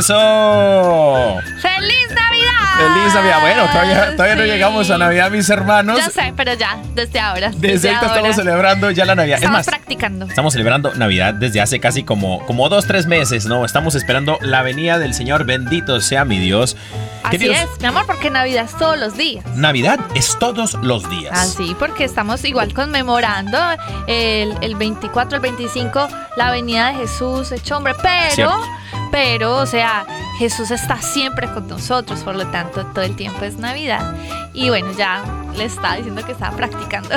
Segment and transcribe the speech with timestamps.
[0.00, 1.36] ¡Eso!
[1.60, 2.50] ¡Feliz Navidad!
[2.78, 3.40] Feliz Navidad.
[3.42, 5.98] Bueno, todavía, todavía no llegamos a Navidad, mis hermanos.
[5.98, 7.50] Ya sé, pero ya, desde ahora.
[7.54, 8.16] Desde ahorita ahora.
[8.16, 9.36] estamos celebrando ya la Navidad.
[9.36, 10.24] Es Estamos más, practicando.
[10.26, 13.66] Estamos celebrando Navidad desde hace casi como, como dos, tres meses, ¿no?
[13.66, 15.44] Estamos esperando la venida del Señor.
[15.44, 16.78] Bendito sea mi Dios.
[17.22, 19.44] Así Dios- es, mi amor, porque Navidad es todos los días.
[19.54, 21.38] Navidad es todos los días.
[21.38, 23.58] Así, porque estamos igual conmemorando
[24.06, 28.64] el, el 24, el 25, la venida de Jesús hecho hombre, pero, Cierto.
[29.10, 30.06] Pero, o sea,
[30.38, 34.14] Jesús está siempre con nosotros, por lo tanto, todo el tiempo es Navidad.
[34.54, 35.22] Y bueno, ya
[35.56, 37.10] le estaba diciendo que estaba practicando.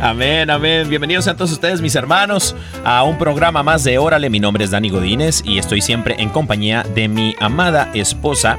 [0.00, 0.88] amén, amén.
[0.88, 2.54] Bienvenidos sean todos ustedes, mis hermanos,
[2.84, 4.30] a un programa más de Órale.
[4.30, 8.58] Mi nombre es Dani Godínez y estoy siempre en compañía de mi amada esposa.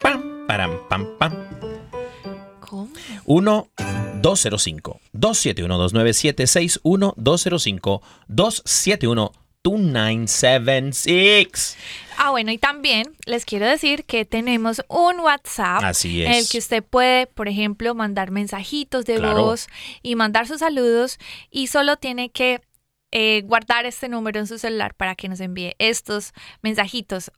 [0.00, 1.34] pam, param, pam, pam,
[2.60, 2.88] ¿Cómo?
[3.24, 3.68] 1
[4.22, 9.32] 205 271 2976 1 205 271
[9.64, 11.76] 2976
[12.18, 15.82] Ah, bueno, y también les quiero decir que tenemos un WhatsApp.
[15.84, 16.50] Así En el es.
[16.50, 19.42] que usted puede, por ejemplo, mandar mensajitos de Claro.
[19.44, 19.66] voz
[20.02, 21.18] y mandar sus saludos
[21.50, 22.60] y solo tiene que
[23.18, 27.32] eh, guardar este número en su celular para que nos envíe estos mensajitos.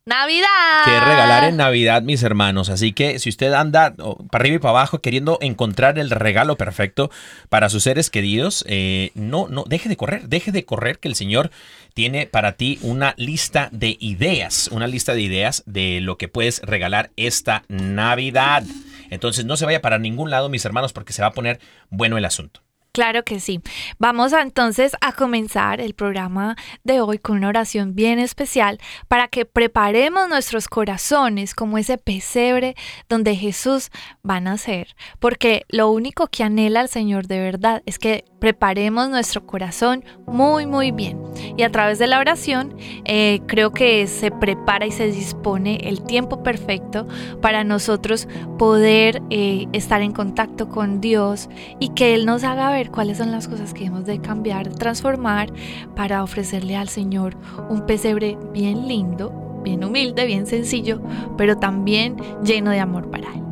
[0.04, 0.48] Navidad?
[0.84, 2.68] que regalar en Navidad, mis hermanos.
[2.68, 6.56] Así que si usted anda oh, para arriba y para abajo queriendo encontrar el regalo
[6.56, 7.12] perfecto
[7.48, 11.14] para sus seres queridos, eh, no, no, deje de correr, deje de correr que el
[11.14, 11.52] Señor
[11.94, 16.60] tiene para ti una lista de ideas, una lista de ideas de lo que puedes
[16.62, 18.64] regalar esta Navidad.
[19.10, 22.18] Entonces no se vaya para ningún lado, mis hermanos, porque se va a poner bueno
[22.18, 22.65] el asunto.
[22.96, 23.60] Claro que sí.
[23.98, 29.44] Vamos entonces a comenzar el programa de hoy con una oración bien especial para que
[29.44, 32.74] preparemos nuestros corazones como ese pesebre
[33.06, 33.90] donde Jesús
[34.26, 34.96] va a nacer.
[35.18, 40.64] Porque lo único que anhela el Señor de verdad es que preparemos nuestro corazón muy,
[40.64, 41.20] muy bien.
[41.58, 46.02] Y a través de la oración eh, creo que se prepara y se dispone el
[46.02, 47.06] tiempo perfecto
[47.42, 48.26] para nosotros
[48.58, 53.32] poder eh, estar en contacto con Dios y que Él nos haga ver cuáles son
[53.32, 55.52] las cosas que hemos de cambiar, transformar
[55.94, 57.36] para ofrecerle al Señor
[57.68, 61.00] un pesebre bien lindo, bien humilde, bien sencillo,
[61.36, 63.42] pero también lleno de amor para Él.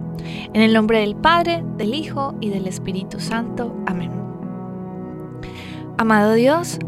[0.52, 3.76] En el nombre del Padre, del Hijo y del Espíritu Santo.
[3.86, 4.10] Amén.
[5.98, 6.78] Amado Dios,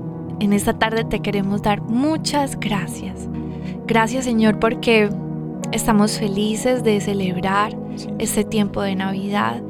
[0.41, 3.29] en esta tarde te queremos dar muchas gracias.
[3.87, 5.11] Gracias Señor porque
[5.73, 7.77] estamos felices de celebrar
[8.19, 9.63] este tiempo de Navidad,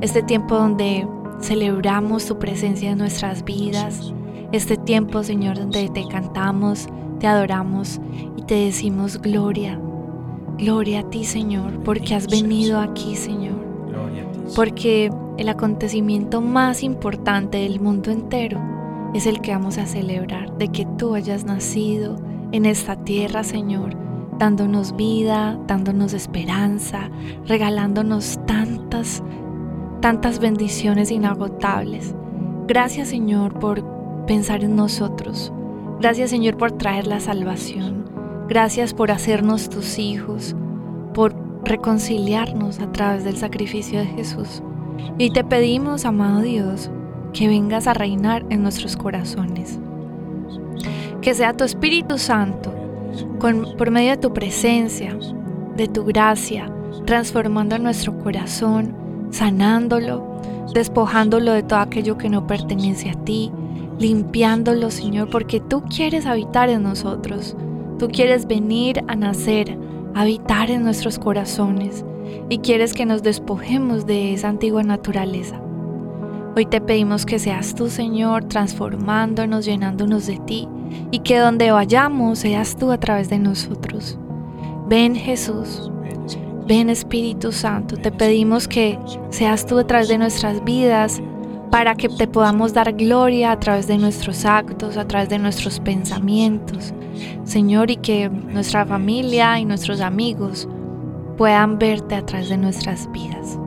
[0.00, 1.06] este tiempo donde
[1.40, 4.12] celebramos tu presencia en nuestras vidas,
[4.52, 6.88] este tiempo Señor donde te cantamos,
[7.18, 8.00] te adoramos
[8.36, 9.80] y te decimos gloria,
[10.58, 13.64] gloria a ti Señor, porque has venido aquí Señor,
[14.54, 18.60] porque el acontecimiento más importante del mundo entero
[19.14, 22.16] es el que vamos a celebrar, de que tú hayas nacido
[22.52, 23.96] en esta tierra, Señor,
[24.38, 27.10] dándonos vida, dándonos esperanza,
[27.46, 29.22] regalándonos tantas,
[30.02, 32.14] tantas bendiciones inagotables.
[32.66, 33.84] Gracias, Señor, por
[34.26, 35.52] pensar en nosotros.
[36.00, 38.04] Gracias, Señor, por traer la salvación.
[38.48, 40.56] Gracias por hacernos tus hijos,
[41.14, 41.34] por
[41.64, 44.60] reconciliarnos a través del sacrificio de Jesús.
[45.18, 46.90] Y te pedimos, amado Dios,
[47.32, 49.78] que vengas a reinar en nuestros corazones.
[51.20, 52.74] Que sea tu Espíritu Santo,
[53.38, 55.16] con, por medio de tu presencia,
[55.76, 56.72] de tu gracia,
[57.06, 59.01] transformando nuestro corazón,
[59.32, 60.40] sanándolo,
[60.72, 63.50] despojándolo de todo aquello que no pertenece a ti,
[63.98, 67.56] limpiándolo, Señor, porque tú quieres habitar en nosotros.
[67.98, 69.76] Tú quieres venir a nacer,
[70.14, 72.04] habitar en nuestros corazones
[72.48, 75.60] y quieres que nos despojemos de esa antigua naturaleza.
[76.54, 80.68] Hoy te pedimos que seas tú, Señor, transformándonos, llenándonos de ti
[81.10, 84.18] y que donde vayamos seas tú a través de nosotros.
[84.88, 86.41] Ven Jesús, Ven.
[86.66, 88.98] Ven Espíritu Santo, te pedimos que
[89.30, 91.20] seas tú través de nuestras vidas
[91.70, 95.80] para que te podamos dar gloria a través de nuestros actos, a través de nuestros
[95.80, 96.92] pensamientos,
[97.44, 100.68] Señor, y que nuestra familia y nuestros amigos
[101.38, 103.58] puedan verte a través de nuestras vidas.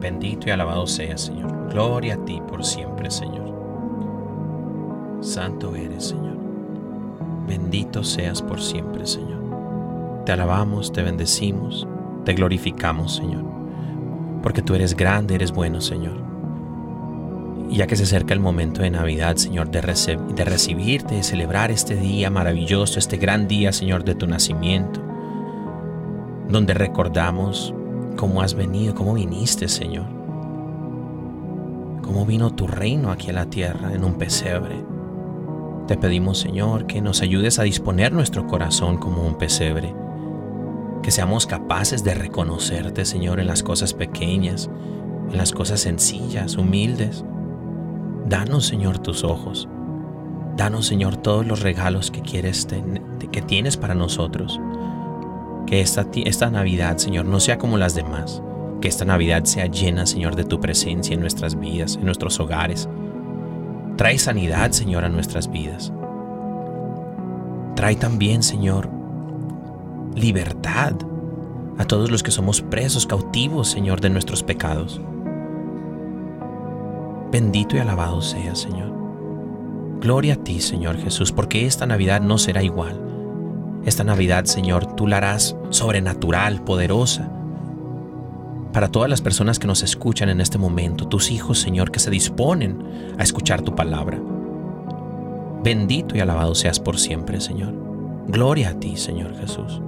[0.00, 1.68] Bendito y alabado seas, Señor.
[1.70, 3.52] Gloria a ti por siempre, Señor.
[5.20, 6.36] Santo eres, Señor.
[7.48, 9.33] Bendito seas por siempre, Señor.
[10.24, 11.86] Te alabamos, te bendecimos,
[12.24, 13.44] te glorificamos, Señor.
[14.42, 16.22] Porque tú eres grande, eres bueno, Señor.
[17.68, 21.70] Y ya que se acerca el momento de Navidad, Señor, de, de recibirte, de celebrar
[21.70, 25.00] este día maravilloso, este gran día, Señor, de tu nacimiento,
[26.48, 27.74] donde recordamos
[28.16, 30.06] cómo has venido, cómo viniste, Señor.
[32.02, 34.84] Cómo vino tu reino aquí a la tierra en un pesebre.
[35.86, 39.94] Te pedimos, Señor, que nos ayudes a disponer nuestro corazón como un pesebre.
[41.04, 44.70] Que seamos capaces de reconocerte, Señor, en las cosas pequeñas,
[45.30, 47.26] en las cosas sencillas, humildes.
[48.26, 49.68] Danos, Señor, tus ojos.
[50.56, 52.66] Danos, Señor, todos los regalos que quieres,
[53.30, 54.58] que tienes para nosotros.
[55.66, 58.42] Que esta, esta Navidad, Señor, no sea como las demás.
[58.80, 62.88] Que esta Navidad sea llena, Señor, de tu presencia en nuestras vidas, en nuestros hogares.
[63.98, 65.92] Trae sanidad, Señor, a nuestras vidas.
[67.76, 68.88] Trae también, Señor,
[70.14, 70.94] libertad
[71.78, 75.00] a todos los que somos presos, cautivos, Señor, de nuestros pecados.
[77.32, 78.92] Bendito y alabado sea, Señor.
[80.00, 83.00] Gloria a ti, Señor Jesús, porque esta Navidad no será igual.
[83.84, 87.30] Esta Navidad, Señor, tú la harás sobrenatural, poderosa.
[88.72, 92.10] Para todas las personas que nos escuchan en este momento, tus hijos, Señor, que se
[92.10, 94.20] disponen a escuchar tu palabra.
[95.62, 97.72] Bendito y alabado seas por siempre, Señor.
[98.28, 99.80] Gloria a ti, Señor Jesús.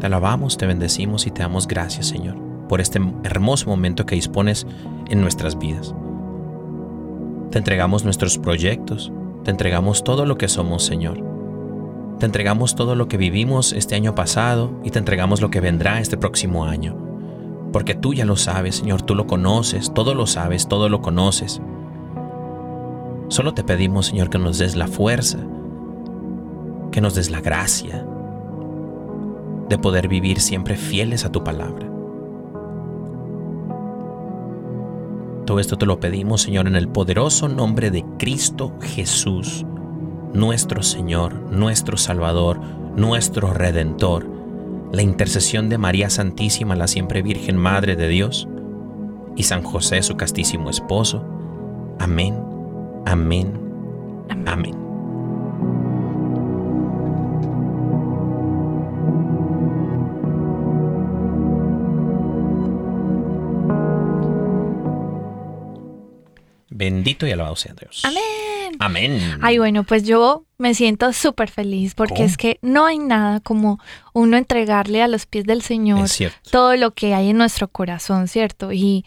[0.00, 2.36] Te alabamos, te bendecimos y te damos gracias, Señor,
[2.68, 4.64] por este hermoso momento que dispones
[5.08, 5.92] en nuestras vidas.
[7.50, 9.12] Te entregamos nuestros proyectos,
[9.42, 11.24] te entregamos todo lo que somos, Señor.
[12.20, 16.00] Te entregamos todo lo que vivimos este año pasado y te entregamos lo que vendrá
[16.00, 16.96] este próximo año.
[17.72, 21.60] Porque tú ya lo sabes, Señor, tú lo conoces, todo lo sabes, todo lo conoces.
[23.28, 25.38] Solo te pedimos, Señor, que nos des la fuerza,
[26.92, 28.06] que nos des la gracia
[29.68, 31.88] de poder vivir siempre fieles a tu palabra.
[35.46, 39.64] Todo esto te lo pedimos, Señor, en el poderoso nombre de Cristo Jesús,
[40.34, 42.60] nuestro Señor, nuestro Salvador,
[42.96, 44.28] nuestro Redentor,
[44.92, 48.46] la intercesión de María Santísima, la siempre Virgen Madre de Dios,
[49.36, 51.24] y San José, su castísimo esposo.
[51.98, 52.38] Amén,
[53.06, 53.58] amén,
[54.46, 54.87] amén.
[66.78, 68.02] Bendito y alabado sea Dios.
[68.04, 68.76] Amén.
[68.78, 69.38] Amén.
[69.42, 72.26] Ay, bueno, pues yo me siento súper feliz porque ¿Cómo?
[72.26, 73.80] es que no hay nada como
[74.12, 76.08] uno entregarle a los pies del Señor
[76.52, 78.70] todo lo que hay en nuestro corazón, ¿cierto?
[78.72, 79.04] Y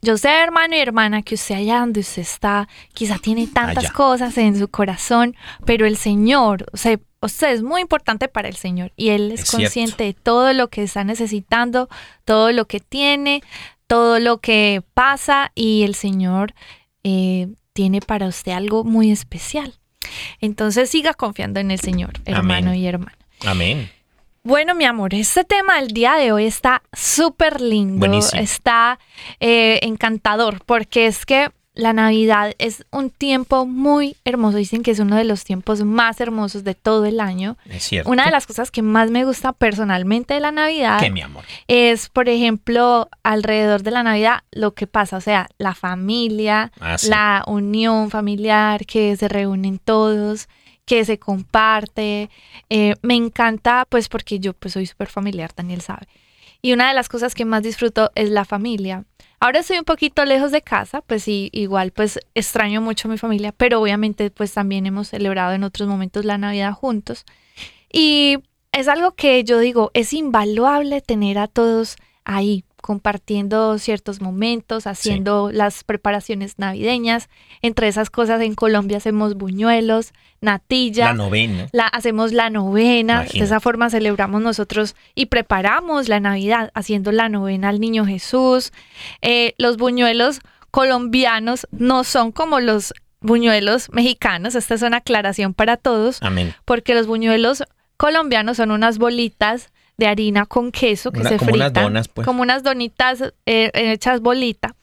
[0.00, 3.92] yo sé, hermano y hermana, que usted allá donde usted está, quizá tiene tantas Allá.
[3.92, 5.36] cosas en su corazón,
[5.66, 9.40] pero el Señor, o sea, usted es muy importante para el Señor y Él es,
[9.40, 9.64] Es cierto.
[9.64, 11.90] consciente de todo lo que está necesitando,
[12.24, 13.42] todo lo que tiene,
[13.86, 16.54] todo lo que pasa y el Señor
[17.04, 19.74] eh, tiene para usted algo muy especial.
[20.40, 22.80] Entonces siga confiando en el Señor, hermano Amén.
[22.80, 23.18] y hermana.
[23.46, 23.90] Amén.
[24.42, 28.40] Bueno, mi amor, este tema del día de hoy está súper lindo, Buenísimo.
[28.40, 28.98] está
[29.38, 34.58] eh, encantador, porque es que la Navidad es un tiempo muy hermoso.
[34.58, 37.56] Dicen que es uno de los tiempos más hermosos de todo el año.
[37.66, 38.10] Es cierto.
[38.10, 41.44] Una de las cosas que más me gusta personalmente de la Navidad ¿Qué, mi amor?
[41.68, 46.98] es, por ejemplo, alrededor de la Navidad lo que pasa, o sea, la familia, Ah,
[46.98, 47.08] sí.
[47.08, 50.48] la unión familiar, que se reúnen todos,
[50.84, 52.30] que se comparte.
[52.68, 56.08] Eh, me encanta, pues, porque yo pues soy súper familiar, Daniel sabe.
[56.62, 59.04] Y una de las cosas que más disfruto es la familia.
[59.42, 63.16] Ahora estoy un poquito lejos de casa, pues sí, igual pues extraño mucho a mi
[63.16, 67.24] familia, pero obviamente pues también hemos celebrado en otros momentos la Navidad juntos.
[67.90, 68.36] Y
[68.72, 75.50] es algo que yo digo, es invaluable tener a todos ahí compartiendo ciertos momentos, haciendo
[75.52, 77.28] las preparaciones navideñas.
[77.62, 81.06] Entre esas cosas en Colombia hacemos buñuelos, natilla.
[81.06, 81.68] La novena.
[81.72, 87.28] La, hacemos la novena, de esa forma celebramos nosotros y preparamos la Navidad haciendo la
[87.28, 88.72] novena al Niño Jesús.
[89.22, 95.76] Eh, los buñuelos colombianos no son como los buñuelos mexicanos, esta es una aclaración para
[95.76, 96.54] todos, Amén.
[96.64, 97.64] porque los buñuelos
[97.98, 102.26] colombianos son unas bolitas de harina con queso que Una- se como unas donas, pues.
[102.26, 104.74] como unas donitas eh, hechas bolita.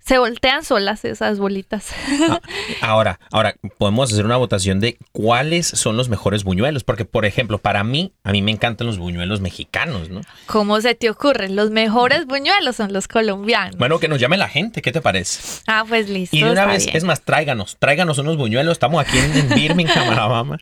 [0.00, 1.90] Se voltean solas esas bolitas.
[2.30, 2.40] Ah,
[2.80, 7.58] Ahora, ahora podemos hacer una votación de cuáles son los mejores buñuelos, porque por ejemplo,
[7.58, 10.20] para mí, a mí me encantan los buñuelos mexicanos, ¿no?
[10.46, 11.48] ¿Cómo se te ocurre?
[11.48, 13.76] Los mejores buñuelos son los colombianos.
[13.76, 15.62] Bueno, que nos llame la gente, ¿qué te parece?
[15.66, 16.36] Ah, pues listo.
[16.36, 16.96] Y de una vez, bien.
[16.96, 18.72] es más, tráiganos, tráiganos unos buñuelos.
[18.72, 20.58] Estamos aquí en, en Birmingham, Alabama.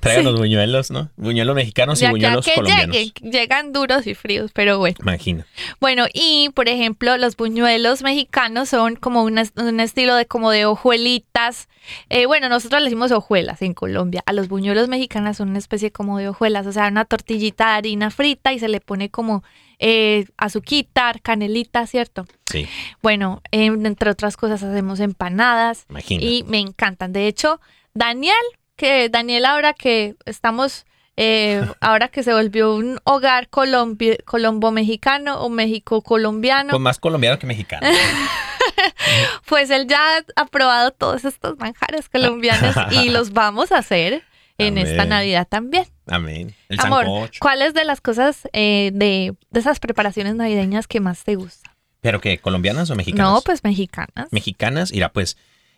[0.00, 1.10] Tráiganos buñuelos, ¿no?
[1.16, 2.96] Buñuelos mexicanos y buñuelos que colombianos.
[2.96, 4.96] lleguen, llegan duros y fríos, pero bueno.
[5.00, 5.46] Imagina.
[5.80, 10.64] Bueno, y por ejemplo, los buñuelos mexicanos son como una- un estilo de como de
[10.66, 11.68] hojuelitas.
[12.08, 14.22] Eh, bueno, nosotros le decimos hojuelas en Colombia.
[14.26, 17.72] A los buñuelos mexicanos son una especie como de hojuelas, o sea, una tortillita de
[17.72, 19.42] harina frita y se le pone como
[19.78, 22.26] eh, azuquita, canelita, ¿cierto?
[22.50, 22.66] Sí,
[23.02, 26.24] Bueno, entre otras cosas hacemos empanadas imagina.
[26.24, 27.12] y me encantan.
[27.12, 27.60] De hecho,
[27.92, 28.34] Daniel,
[28.76, 36.70] que Daniel ahora que estamos, eh, ahora que se volvió un hogar colombo-mexicano o México-colombiano,
[36.70, 37.86] Pues más colombiano que mexicano.
[39.48, 44.22] pues él ya ha probado todos estos manjares colombianos y los vamos a hacer
[44.58, 45.04] en esta.
[45.04, 45.86] Navidad también.
[46.06, 46.54] Amén.
[46.68, 47.40] El Amor, sancocho.
[47.40, 51.74] ¿cuáles de las cosas eh, de, de esas preparaciones navideñas que más te gustan?
[52.00, 52.38] ¿Pero qué?
[52.38, 53.32] ¿Colombianas o mexicanas?
[53.32, 54.28] No, pues mexicanas.
[54.30, 54.92] mexicanas.
[54.92, 55.36] Mira, pues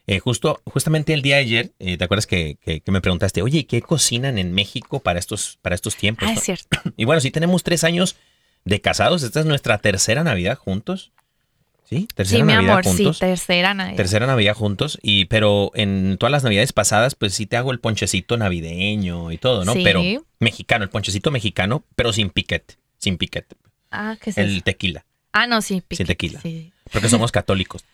[0.08, 3.42] eh, justo, justamente el día de ayer, eh, ¿te acuerdas que, que- que me preguntaste,
[3.42, 6.26] oye, ¿qué cocinan en México para estos, para estos tiempos?
[6.28, 6.78] Ah, no?" es cierto.
[6.96, 8.16] Y bueno, sí tenemos tres años
[8.64, 9.22] de casados.
[9.22, 11.12] Esta es nuestra tercera Navidad juntos.
[11.88, 12.06] ¿Sí?
[12.14, 13.18] Tercera Sí, mi Navidad amor, sí, juntos.
[13.20, 13.96] tercera Navidad.
[13.96, 14.98] Tercera Navidad juntos.
[15.00, 19.38] Y, pero en todas las Navidades pasadas, pues sí te hago el ponchecito navideño y
[19.38, 19.72] todo, ¿no?
[19.72, 19.80] Sí.
[19.84, 20.02] Pero
[20.38, 22.74] mexicano, el ponchecito mexicano, pero sin piquete.
[22.98, 23.56] Sin piquete.
[23.90, 24.64] Ah, ¿qué es El eso?
[24.64, 25.06] tequila.
[25.32, 26.40] Ah, no, sí, piquete, tequila.
[26.42, 26.72] sí.
[26.92, 27.84] porque somos católicos.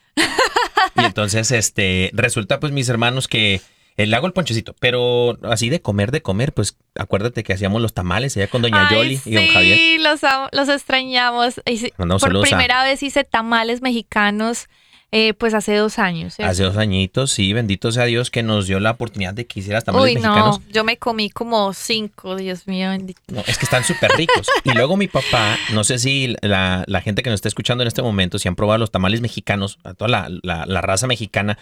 [0.97, 3.61] Y entonces, este, resulta, pues, mis hermanos, que
[3.97, 7.81] eh, le hago el ponchecito, pero así de comer, de comer, pues, acuérdate que hacíamos
[7.81, 9.77] los tamales allá con Doña Ay, Yoli y Don Javier.
[9.79, 10.21] Sí, los,
[10.53, 11.61] los extrañamos.
[11.97, 14.69] Por a- primera vez hice tamales mexicanos,
[15.17, 16.35] eh, pues hace dos años.
[16.35, 16.51] ¿cierto?
[16.51, 19.85] Hace dos añitos, sí, bendito sea Dios que nos dio la oportunidad de que hicieras
[19.85, 20.59] tamales Uy, mexicanos.
[20.61, 23.21] no, yo me comí como cinco, Dios mío, bendito.
[23.29, 24.49] No, es que están súper ricos.
[24.65, 27.89] Y luego mi papá, no sé si la, la gente que nos está escuchando en
[27.89, 31.59] este momento, si han probado los tamales mexicanos, a toda la, la- la raza mexicana,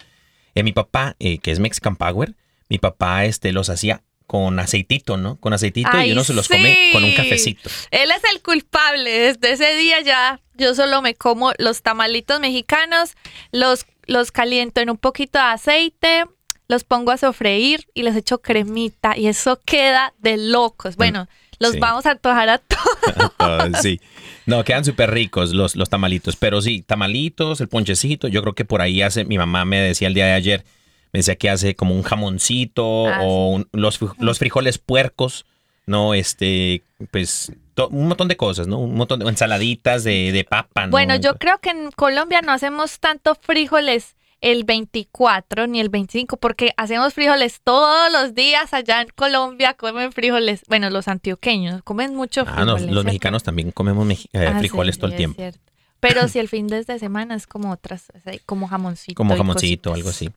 [0.54, 2.34] eh, mi papá, eh, que es Mexican Power,
[2.70, 5.36] mi papá este, los hacía con aceitito, ¿no?
[5.36, 7.68] Con aceitito y uno se los come con un cafecito.
[7.90, 9.10] Él es el culpable.
[9.10, 13.12] Desde ese día ya yo solo me como los tamalitos mexicanos,
[13.50, 16.24] los, los caliento en un poquito de aceite,
[16.68, 20.96] los pongo a sofreír y les echo cremita y eso queda de locos.
[20.96, 21.78] Bueno, los sí.
[21.78, 22.82] vamos a antojar a todos.
[23.38, 24.00] Ah, sí.
[24.46, 26.36] No, quedan súper ricos los, los tamalitos.
[26.36, 28.28] Pero sí, tamalitos, el ponchecito.
[28.28, 30.64] Yo creo que por ahí hace, mi mamá me decía el día de ayer,
[31.12, 35.44] me decía que hace como un jamoncito Ah, o un- los, los frijoles puercos,
[35.86, 36.14] ¿no?
[36.14, 38.78] Este, pues, to- un montón de cosas, ¿no?
[38.78, 40.90] Un montón de ensaladitas de, de papa, ¿no?
[40.90, 46.36] Bueno, yo creo que en Colombia no hacemos tanto frijoles el 24 ni el 25
[46.36, 50.62] porque hacemos frijoles todos los días allá en Colombia, comen frijoles.
[50.68, 52.66] Bueno, los antioqueños comen mucho Ah, frijoles.
[52.66, 53.04] no, los ¿cierto?
[53.04, 55.36] mexicanos también comemos eh, Ah, frijoles sí, todo el tiempo.
[55.36, 55.60] cierto.
[56.00, 58.06] Pero si el fin de semana es como otras,
[58.44, 59.14] como jamoncito.
[59.14, 59.94] Como jamoncito, cositas.
[59.96, 60.30] algo así.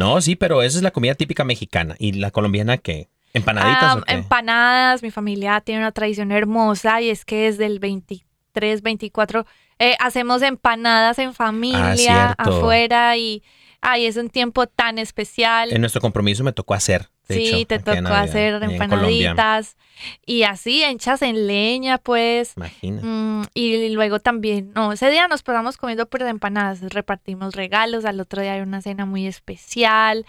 [0.00, 1.94] No, sí, pero esa es la comida típica mexicana.
[1.98, 3.10] ¿Y la colombiana qué?
[3.34, 4.14] ¿Empanaditas o qué?
[4.14, 9.46] empanadas, mi familia tiene una tradición hermosa y es que desde el 23, 24
[9.78, 13.42] eh, hacemos empanadas en familia, Ah, afuera y
[13.82, 15.70] ay, es un tiempo tan especial.
[15.70, 17.10] En nuestro compromiso me tocó hacer.
[17.34, 19.76] Sí, hecho, te tocó Navidad, hacer empanaditas
[20.24, 22.54] y así hechas en leña, pues.
[22.56, 23.02] Imagina.
[23.02, 28.20] Mm, y luego también, no, ese día nos pasamos comiendo puras empanadas, repartimos regalos, al
[28.20, 30.26] otro día hay una cena muy especial.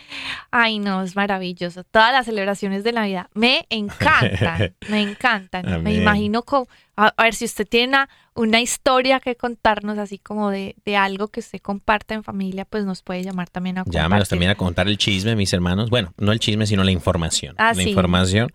[0.52, 1.84] Ay, no, es maravilloso.
[1.84, 5.84] Todas las celebraciones de Navidad me encantan, me encantan.
[5.84, 10.18] Me imagino como, a, a ver si usted tiene una, una historia que contarnos así
[10.18, 13.84] como de, de algo que usted comparta en familia, pues nos puede llamar también a
[13.84, 14.02] compartir.
[14.02, 15.90] Llámenos también a contar el chisme, mis hermanos.
[15.90, 17.56] Bueno, no el chisme, sino la información.
[17.58, 17.90] Ah, la sí.
[17.90, 18.54] información.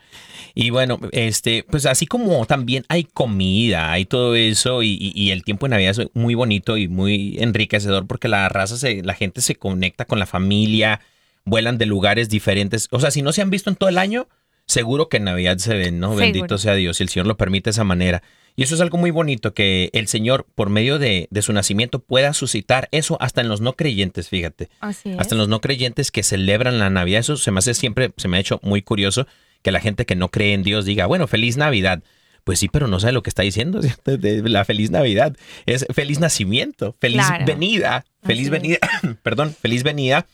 [0.54, 5.30] Y bueno, este, pues así como también hay comida, hay todo eso, y, y- y
[5.30, 9.12] el tiempo de Navidad es muy bonito y muy enriquecedor porque la raza se, la
[9.14, 11.00] gente se conecta con la familia,
[11.45, 12.88] vuelan de lugares diferentes.
[12.92, 14.26] O sea, si no se han visto en todo el año,
[14.64, 16.09] seguro que en Navidad se ven, ¿no?
[16.09, 16.25] Seguro.
[16.25, 18.23] Bendito sea Dios, si el Señor lo permite de esa manera.
[18.56, 21.98] Y eso es algo muy bonito, que el Señor, por medio de, de su nacimiento,
[22.00, 25.18] pueda suscitar eso hasta en los no creyentes, fíjate Así es.
[25.18, 27.20] hasta en los no creyentes que celebran la Navidad.
[27.20, 29.26] Eso se me hace siempre, se me ha hecho muy curioso
[29.62, 32.02] que la gente que no cree en Dios diga, bueno, feliz Navidad.
[32.44, 33.80] Pues sí, pero no sabe lo que está diciendo.
[34.06, 35.36] de La feliz Navidad
[35.66, 37.44] es feliz nacimiento, feliz Claro.
[37.44, 38.78] venida, feliz Así venida,
[39.22, 40.26] perdón, feliz venida.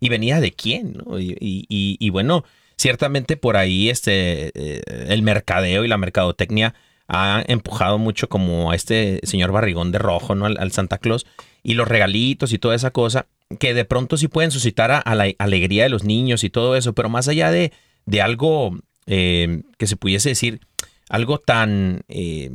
[0.00, 0.94] ¿Y venida de quién?
[1.06, 1.18] no?
[1.20, 2.44] Y, y- y- y bueno,
[2.76, 6.74] ciertamente por ahí este, eh, el mercadeo y la mercadotecnia
[7.12, 10.46] ha empujado mucho como a este señor barrigón de rojo, ¿no?
[10.46, 11.26] Al, al Santa Claus
[11.64, 13.26] y los regalitos y toda esa cosa,
[13.58, 16.76] que de pronto sí pueden suscitar a, a la alegría de los niños y todo
[16.76, 17.72] eso, pero más allá de,
[18.06, 20.60] de algo eh, que se pudiese decir,
[21.08, 22.48] algo tan, eh,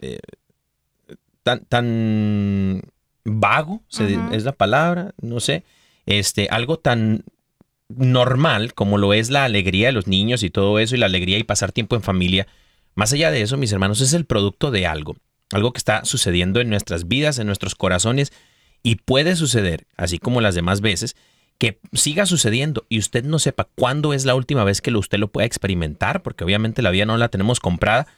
[0.00, 0.18] eh,
[1.42, 2.82] tan, tan
[3.24, 5.64] vago, se- es la palabra, no sé,
[6.06, 7.24] este, algo tan
[7.88, 11.38] normal como lo es la alegría de los niños y todo eso, y la alegría
[11.38, 12.46] y pasar tiempo en familia,
[12.94, 15.16] más allá de eso, mis hermanos, es el producto de algo,
[15.52, 18.32] algo que está sucediendo en nuestras vidas, en nuestros corazones,
[18.82, 21.16] y puede suceder, así como las demás veces,
[21.58, 25.28] que siga sucediendo y usted no sepa cuándo es la última vez que usted lo
[25.28, 28.08] pueda experimentar, porque obviamente la vida no la tenemos comprada,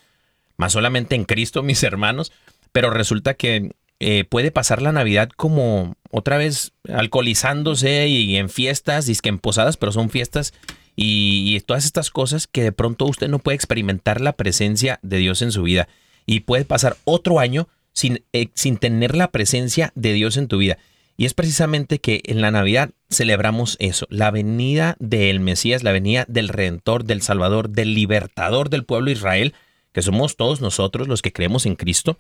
[0.56, 2.32] más solamente en Cristo, mis hermanos,
[2.72, 9.10] pero resulta que eh, puede pasar la Navidad como otra vez alcoholizándose y en fiestas,
[9.20, 10.52] que en posadas, pero son fiestas
[10.96, 15.42] y, todas estas cosas que de pronto usted no puede experimentar la presencia de Dios
[15.42, 15.88] en su vida
[16.26, 20.58] y puede pasar otro año sin, eh, sin tener la presencia de Dios en tu
[20.58, 20.78] vida.
[21.16, 26.24] Y es precisamente que en la Navidad celebramos eso, la venida del Mesías, la venida
[26.28, 29.54] del Redentor, del Salvador, del Libertador del pueblo de Israel,
[29.92, 32.18] que somos todos nosotros los que creemos en Cristo,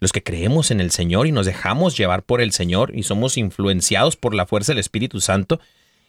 [0.00, 3.38] los que creemos en el Señor y nos dejamos llevar por el Señor y somos
[3.38, 5.58] influenciados por la fuerza del Espíritu Santo.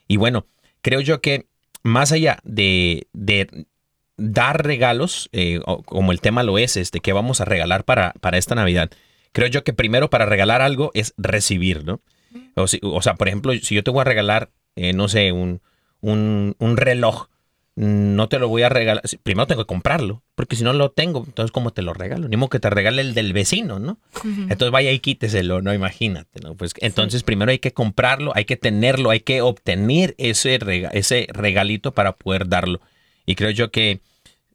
[0.10, 0.46] Y bueno,
[0.82, 1.46] creo yo que
[1.88, 3.66] más allá de, de
[4.18, 8.38] dar regalos, eh, como el tema lo es, este, que vamos a regalar para, para
[8.38, 8.90] esta Navidad,
[9.32, 12.02] creo yo que primero para regalar algo es recibir, ¿no?
[12.56, 15.32] O, si- o sea, por ejemplo, si yo te voy a regalar, eh, no sé,
[15.32, 15.62] un,
[16.02, 17.28] un, un reloj,
[17.80, 19.04] no te lo voy a regalar.
[19.22, 22.28] Primero tengo que comprarlo, porque si no lo tengo, entonces ¿cómo te lo regalo?
[22.28, 24.00] Ni modo que te regale el del vecino, ¿no?
[24.24, 26.56] Entonces vaya y quíteselo, no imagínate, ¿no?
[26.56, 31.28] Pues entonces primero hay que comprarlo, hay que tenerlo, hay que obtener ese, rega- ese
[31.30, 32.82] regalito para poder darlo.
[33.28, 34.00] Y creo yo que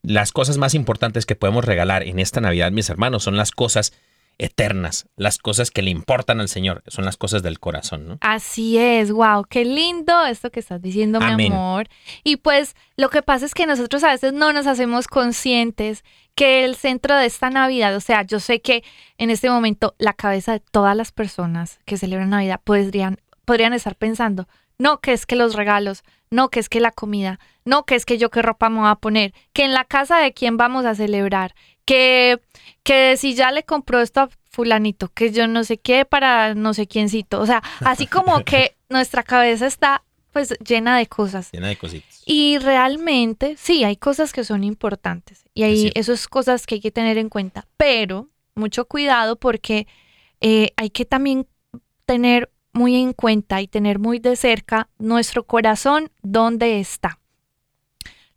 [0.01, 3.93] las cosas más importantes que podemos regalar en esta Navidad, mis hermanos, son las cosas
[4.37, 8.17] eternas, las cosas que le importan al Señor, son las cosas del corazón, ¿no?
[8.21, 11.87] Así es, wow, qué lindo esto que estás diciendo, mi amor.
[12.23, 16.03] Y pues lo que pasa es que nosotros a veces no nos hacemos conscientes
[16.35, 18.83] que el centro de esta Navidad, o sea, yo sé que
[19.17, 23.95] en este momento la cabeza de todas las personas que celebran Navidad podrían, podrían estar
[23.95, 24.47] pensando,
[24.79, 28.05] no, que es que los regalos, no, que es que la comida, no, que es
[28.05, 30.85] que yo qué ropa me voy a poner, que en la casa de quién vamos
[30.85, 31.53] a celebrar,
[31.85, 32.39] que,
[32.83, 36.73] que si ya le compró esto a fulanito, que yo no sé qué para no
[36.73, 37.39] sé quiéncito.
[37.39, 41.51] O sea, así como que nuestra cabeza está pues llena de cosas.
[41.51, 42.23] Llena de cositas.
[42.25, 45.45] Y realmente, sí, hay cosas que son importantes.
[45.53, 45.99] Y Es hay cierto.
[45.99, 47.67] esas cosas que hay que tener en cuenta.
[47.77, 49.87] Pero mucho cuidado porque
[50.41, 51.47] eh, hay que también
[52.05, 57.19] tener muy en cuenta y tener muy de cerca nuestro corazón, dónde está.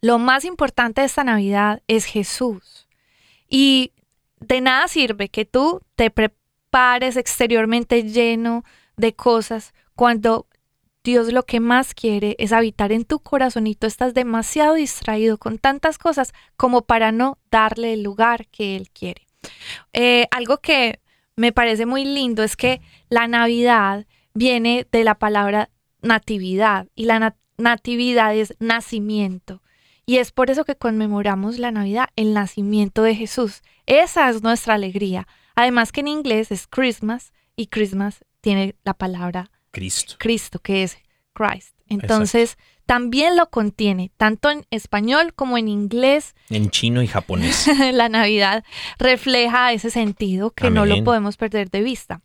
[0.03, 2.86] Lo más importante de esta Navidad es Jesús.
[3.49, 3.93] Y
[4.41, 8.65] de nada sirve que tú te prepares exteriormente lleno
[8.97, 10.47] de cosas cuando
[11.05, 15.39] Dios lo que más quiere es habitar en tu corazón y tú estás demasiado distraído
[15.39, 19.27] con tantas cosas como para no darle el lugar que Él quiere.
[19.93, 21.01] Eh, algo que
[21.37, 25.71] me parece muy lindo es que la Navidad viene de la palabra
[26.03, 29.63] natividad y la na- natividad es nacimiento.
[30.07, 33.63] Y es por eso que conmemoramos la Navidad, el nacimiento de Jesús.
[33.87, 35.27] Esa es nuestra alegría.
[35.57, 40.15] Además que en inglés es Christmas y Christmas tiene la palabra Cristo.
[40.19, 40.97] Cristo, que es
[41.33, 41.75] Christ.
[41.89, 46.35] Entonces, también lo contiene, tanto en español como en inglés.
[46.51, 47.69] En chino y japonés.
[47.93, 48.65] la Navidad
[48.99, 52.23] refleja ese sentido que no lo podemos perder de vista.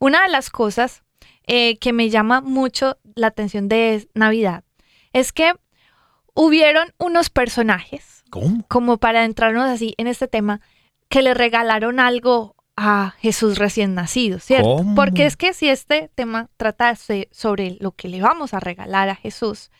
[0.00, 1.04] Una de las cosas
[1.46, 4.64] eh, que me llama mucho la atención de Navidad
[5.12, 5.54] es que
[6.34, 8.64] hubieron unos personajes, ¿Cómo?
[8.68, 10.60] como para entrarnos así en este tema,
[11.08, 14.76] que le regalaron algo a Jesús recién nacido, ¿cierto?
[14.78, 14.94] ¿Cómo?
[14.96, 19.08] Porque es que si este tema trata se- sobre lo que le vamos a regalar
[19.08, 19.70] a Jesús,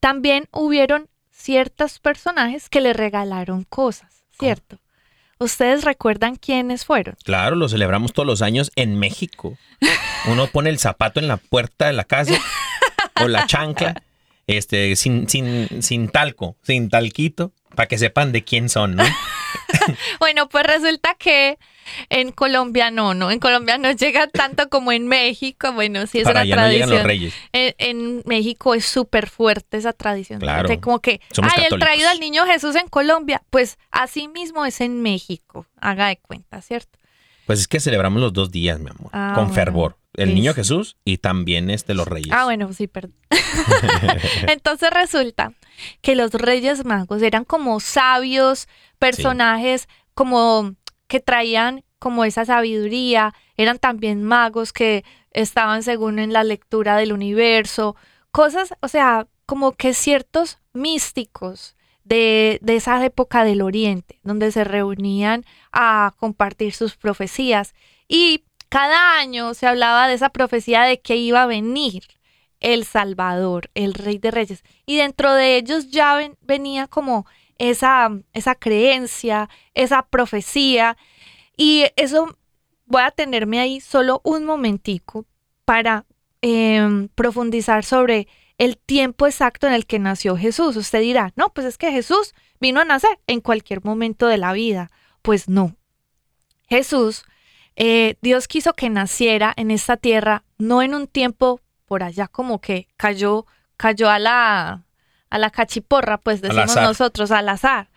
[0.00, 4.78] también hubieron ciertos personajes que le regalaron cosas, ¿cierto?
[5.38, 7.16] ¿Ustedes recuerdan quiénes fueron?
[7.24, 9.56] Claro, lo celebramos todos los años en México.
[10.26, 12.34] Uno pone el zapato en la puerta de la casa
[13.22, 14.02] o la chancla,
[14.58, 19.04] este, sin, sin, sin talco, sin talquito, para que sepan de quién son, ¿no?
[20.20, 21.58] Bueno, pues resulta que
[22.08, 26.24] en Colombia no, no, en Colombia no llega tanto como en México, bueno, sí es
[26.24, 26.90] para una no tradición.
[26.90, 27.34] los reyes.
[27.52, 30.38] En, en México es súper fuerte esa tradición.
[30.40, 30.68] Claro.
[30.80, 33.42] Como que, Somos ay, el traído al niño Jesús en Colombia.
[33.50, 35.66] Pues así mismo es en México.
[35.80, 36.98] Haga de cuenta, ¿cierto?
[37.46, 39.54] Pues es que celebramos los dos días, mi amor, Ah, con bueno.
[39.54, 39.96] fervor.
[40.14, 42.32] El niño Jesús y también este los reyes.
[42.32, 43.14] Ah, bueno, sí, perdón.
[44.48, 45.52] Entonces resulta
[46.02, 48.68] que los Reyes Magos eran como sabios,
[48.98, 50.74] personajes como
[51.06, 57.12] que traían como esa sabiduría, eran también magos que estaban según en la lectura del
[57.12, 57.94] universo,
[58.30, 64.64] cosas, o sea, como que ciertos místicos de, de esa época del Oriente, donde se
[64.64, 67.74] reunían a compartir sus profecías.
[68.08, 72.04] Y cada año se hablaba de esa profecía de que iba a venir
[72.60, 74.64] el Salvador, el Rey de Reyes.
[74.86, 77.26] Y dentro de ellos ya ven- venía como
[77.58, 80.96] esa, esa creencia, esa profecía.
[81.56, 82.36] Y eso
[82.86, 85.26] voy a tenerme ahí solo un momentico
[85.64, 86.06] para
[86.42, 90.76] em, profundizar sobre el tiempo exacto en el que nació Jesús.
[90.76, 94.52] Usted dirá, no, pues es que Jesús vino a nacer en cualquier momento de la
[94.52, 94.90] vida.
[95.22, 95.76] Pues no.
[96.68, 97.24] Jesús,
[97.82, 102.60] eh, Dios quiso que naciera en esta tierra, no en un tiempo por allá como
[102.60, 103.46] que cayó,
[103.78, 104.84] cayó a la,
[105.30, 107.88] a la cachiporra, pues decimos nosotros, al azar,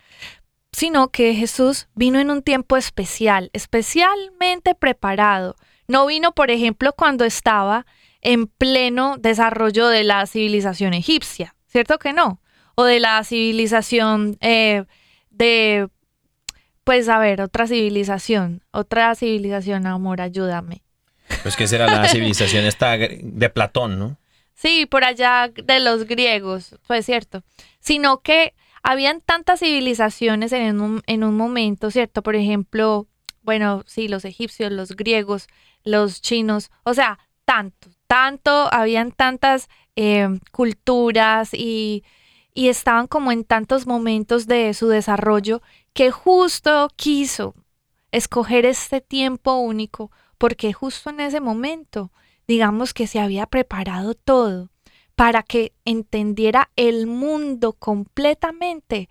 [0.72, 5.58] sino que Jesús vino en un tiempo especial, especialmente preparado.
[5.90, 7.86] No vino, por ejemplo, cuando estaba
[8.22, 12.40] en pleno desarrollo de la civilización egipcia, ¿cierto que no?
[12.76, 14.86] O de la civilización eh,
[15.30, 15.90] de,
[16.84, 20.82] pues a ver, otra civilización, otra civilización, amor, ayúdame.
[21.42, 24.18] Pues que será la civilización esta de Platón, ¿no?
[24.54, 27.44] Sí, por allá de los griegos, fue cierto.
[27.80, 32.22] Sino que habían tantas civilizaciones en un, en un momento, ¿cierto?
[32.22, 33.08] Por ejemplo,
[33.42, 35.48] bueno, sí, los egipcios, los griegos,
[35.84, 42.04] los chinos, o sea, tanto, tanto, habían tantas eh, culturas y,
[42.54, 45.62] y estaban como en tantos momentos de su desarrollo
[45.94, 47.56] que justo quiso
[48.12, 52.12] escoger este tiempo único porque justo en ese momento
[52.48, 54.70] digamos que se había preparado todo
[55.16, 59.10] para que entendiera el mundo completamente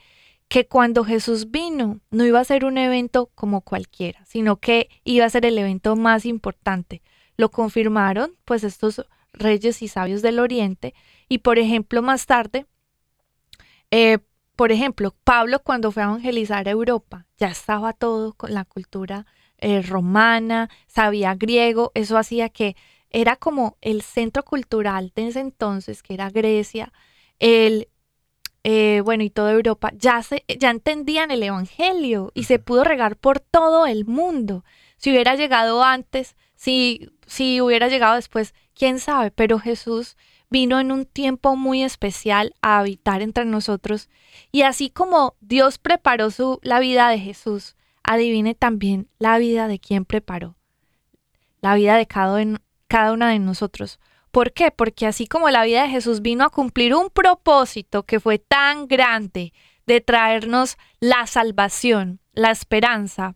[0.49, 5.25] que cuando Jesús vino no iba a ser un evento como cualquiera, sino que iba
[5.25, 7.01] a ser el evento más importante.
[7.39, 10.95] Lo confirmaron pues estos reyes y sabios del Oriente
[11.29, 12.67] y por ejemplo más tarde,
[13.91, 14.19] eh,
[14.57, 19.27] por ejemplo, Pablo cuando fue a evangelizar a Europa ya estaba todo con la cultura
[19.59, 22.77] eh, romana, sabía griego, eso hacía que
[23.11, 26.93] era como el centro cultural de ese entonces, que era Grecia,
[27.39, 27.89] el,
[28.65, 33.17] eh, bueno, y toda Europa, ya, se, ya entendían el Evangelio y se pudo regar
[33.17, 34.65] por todo el mundo.
[34.97, 40.17] Si hubiera llegado antes, si, si hubiera llegado después, quién sabe, pero Jesús
[40.53, 44.09] vino en un tiempo muy especial a habitar entre nosotros
[44.53, 49.81] y así como Dios preparó su, la vida de Jesús, adivine también la vida de
[49.81, 50.57] quien preparó,
[51.61, 53.99] la vida de cada, en- cada una de nosotros.
[54.31, 54.71] ¿Por qué?
[54.71, 58.87] Porque así como la vida de Jesús vino a cumplir un propósito que fue tan
[58.87, 59.53] grande
[59.87, 63.35] de traernos la salvación, la esperanza,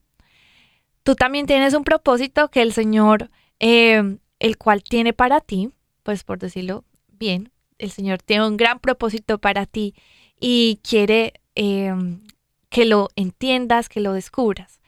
[1.03, 5.71] tú también tienes un propósito que el Señor, eh, el cual tiene para ti,
[6.03, 6.85] pues por decirlo
[7.19, 9.95] bien, el Señor tiene un gran propósito para ti
[10.41, 11.95] y quiere eh,
[12.69, 14.81] que lo entiendas, que lo descubras.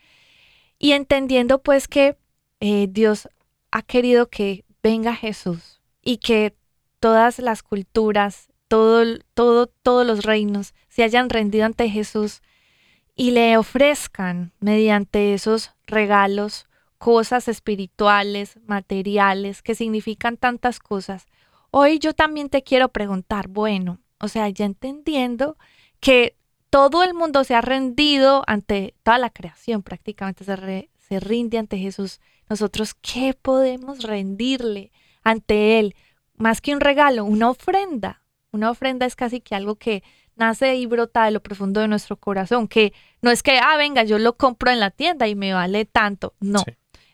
[0.79, 2.17] Y entendiendo pues que
[2.61, 3.29] eh, Dios
[3.71, 6.55] ha querido que venga Jesús y que
[7.01, 12.43] todas las culturas, todo, todo, todos los reinos se hayan rendido ante Jesús
[13.15, 16.67] y le ofrezcan mediante esos regalos
[16.99, 21.27] cosas espirituales, materiales, que significan tantas cosas.
[21.71, 25.57] Hoy yo también te quiero preguntar, bueno, o sea, ya entendiendo
[26.01, 26.37] que
[26.71, 31.79] todo el mundo se ha rendido ante toda la creación, prácticamente se, se rinde ante
[31.79, 32.21] Jesús.
[32.49, 35.95] Nosotros, ¿qué podemos rendirle ante Él?
[36.37, 38.23] Más que un regalo, una ofrenda.
[38.51, 40.03] Una ofrenda es casi que algo que
[40.37, 44.05] nace y brota de lo profundo de nuestro corazón, que no es que, ah, venga,
[44.05, 46.35] yo lo compro en la tienda y me vale tanto.
[46.41, 46.65] No,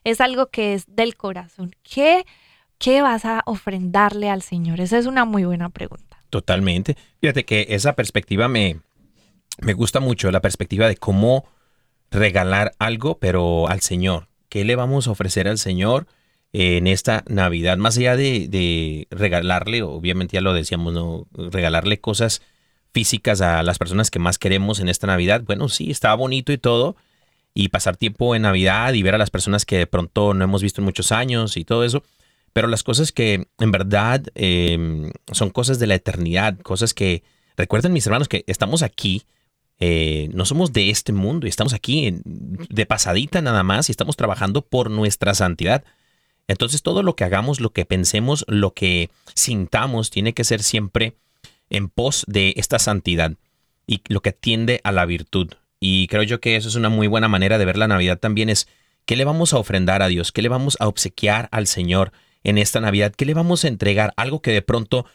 [0.04, 1.74] es algo que es del corazón.
[1.82, 2.24] ¿Qué,
[2.78, 4.80] ¿Qué vas a ofrendarle al Señor?
[4.80, 6.18] Esa es una muy buena pregunta.
[6.30, 6.96] Totalmente.
[7.20, 8.80] Fíjate que esa perspectiva me,
[9.60, 11.44] me gusta mucho, la perspectiva de cómo
[12.10, 14.28] regalar algo, pero al Señor.
[14.48, 16.06] ¿Qué le vamos a ofrecer al Señor
[16.52, 17.76] en esta Navidad?
[17.76, 21.26] Más allá de, de regalarle, obviamente ya lo decíamos, ¿no?
[21.32, 22.42] regalarle cosas
[22.92, 25.42] físicas a las personas que más queremos en esta Navidad.
[25.44, 26.96] Bueno, sí, está bonito y todo.
[27.52, 30.62] Y pasar tiempo en Navidad y ver a las personas que de pronto no hemos
[30.62, 32.02] visto en muchos años y todo eso.
[32.54, 37.24] Pero las cosas que en verdad em, son cosas de la eternidad, cosas que
[37.56, 39.24] recuerden mis hermanos que estamos aquí,
[39.80, 44.16] eh, no somos de este mundo y estamos aquí de pasadita nada más y estamos
[44.16, 45.84] trabajando por nuestra santidad.
[46.46, 51.16] Entonces todo lo que hagamos, lo que pensemos, lo que sintamos, tiene que ser siempre
[51.70, 53.32] en pos de esta santidad
[53.84, 55.50] y lo que tiende a la virtud.
[55.80, 58.48] Y creo yo que eso es una muy buena manera de ver la Navidad también
[58.48, 58.68] es
[59.06, 62.12] qué le vamos a ofrendar a Dios, qué le vamos a obsequiar al Señor
[62.44, 65.06] en esta Navidad, qué le vamos a entregar, algo que de pronto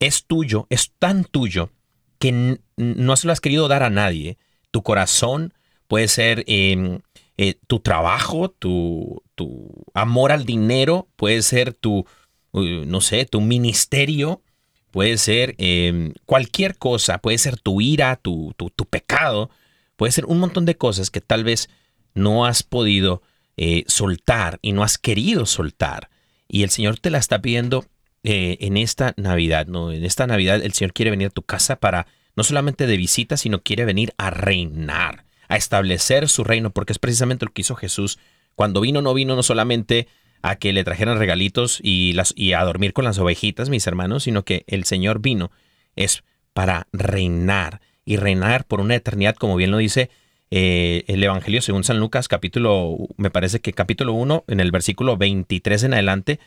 [0.00, 1.70] es tuyo, es tan tuyo
[2.18, 4.38] que no se lo has querido dar a nadie.
[4.70, 5.54] Tu corazón
[5.88, 7.00] puede ser em,
[7.36, 12.06] eh, tu trabajo, tu, tu, amor al dinero, puede ser tu,
[12.52, 14.42] no sé, tu ministerio,
[14.90, 19.50] puede ser em, cualquier cosa, puede ser tu ira, tu, tu, pecado,
[19.96, 21.68] puede ser un montón de cosas que tal vez
[22.14, 23.22] no has podido
[23.56, 26.10] eh, soltar y no has querido soltar.
[26.48, 27.84] Y el Señor te la está pidiendo
[28.22, 29.92] eh, en esta Navidad, ¿no?
[29.92, 33.36] En esta Navidad el Señor quiere venir a tu casa para no solamente de visita,
[33.36, 37.76] sino quiere venir a reinar, a establecer su reino, porque es precisamente lo que hizo
[37.76, 38.18] Jesús.
[38.54, 40.08] Cuando vino, no vino no solamente
[40.42, 44.24] a que le trajeran regalitos y, las, y a dormir con las ovejitas, mis hermanos,
[44.24, 45.50] sino que el Señor vino
[45.96, 50.10] es para reinar y reinar por una eternidad, como bien lo dice
[50.50, 55.16] eh, el Evangelio según San Lucas, capítulo, me parece que capítulo 1, en el versículo
[55.16, 56.40] 23 en adelante,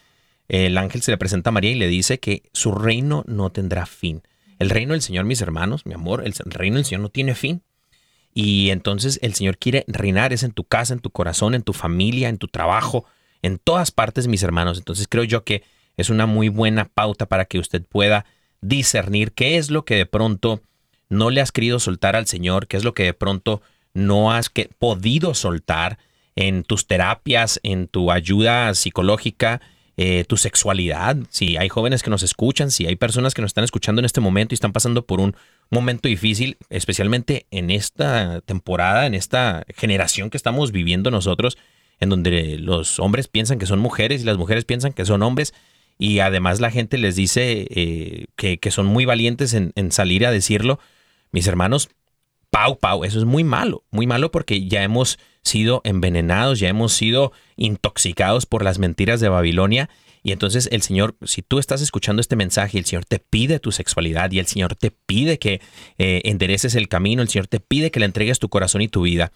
[0.47, 3.85] el ángel se le presenta a María y le dice que su reino no tendrá
[3.85, 4.21] fin.
[4.59, 7.61] El reino del Señor, mis hermanos, mi amor, el reino del Señor no tiene fin.
[8.33, 11.73] Y entonces el Señor quiere reinar, es en tu casa, en tu corazón, en tu
[11.73, 13.05] familia, en tu trabajo,
[13.41, 14.77] en todas partes, mis hermanos.
[14.77, 15.63] Entonces creo yo que
[15.97, 18.25] es una muy buena pauta para que usted pueda
[18.61, 20.61] discernir qué es lo que de pronto
[21.09, 23.61] no le has querido soltar al Señor, qué es lo que de pronto
[23.97, 25.97] no has podido soltar
[26.35, 29.59] en tus terapias, en tu ayuda psicológica,
[29.97, 31.17] eh, tu sexualidad.
[31.31, 34.21] Si hay jóvenes que nos escuchan, si hay personas que nos están escuchando en este
[34.21, 35.35] momento y están pasando por un
[35.71, 41.57] momento difícil, especialmente en esta temporada, en esta generación que estamos viviendo nosotros,
[41.99, 45.55] en donde los hombres piensan que son mujeres y las mujeres piensan que son hombres.
[45.97, 50.31] Y además la gente les dice eh, que, son muy valientes en, en, salir a
[50.31, 50.79] decirlo.
[51.31, 51.89] Mis hermanos,
[52.49, 56.93] pau, pau, eso es muy malo, muy malo porque ya hemos sido envenenados, ya hemos
[56.93, 59.89] sido intoxicados por las mentiras de Babilonia.
[60.23, 63.71] Y entonces el Señor, si tú estás escuchando este mensaje, el Señor te pide tu
[63.71, 65.61] sexualidad y el Señor te pide que
[65.97, 69.03] eh, endereces el camino, el Señor te pide que le entregues tu corazón y tu
[69.03, 69.31] vida.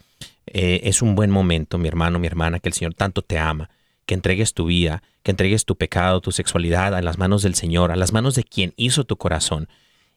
[0.47, 3.69] Eh, es un buen momento, mi hermano, mi hermana, que el Señor tanto te ama,
[4.05, 7.91] que entregues tu vida, que entregues tu pecado, tu sexualidad a las manos del Señor,
[7.91, 9.69] a las manos de quien hizo tu corazón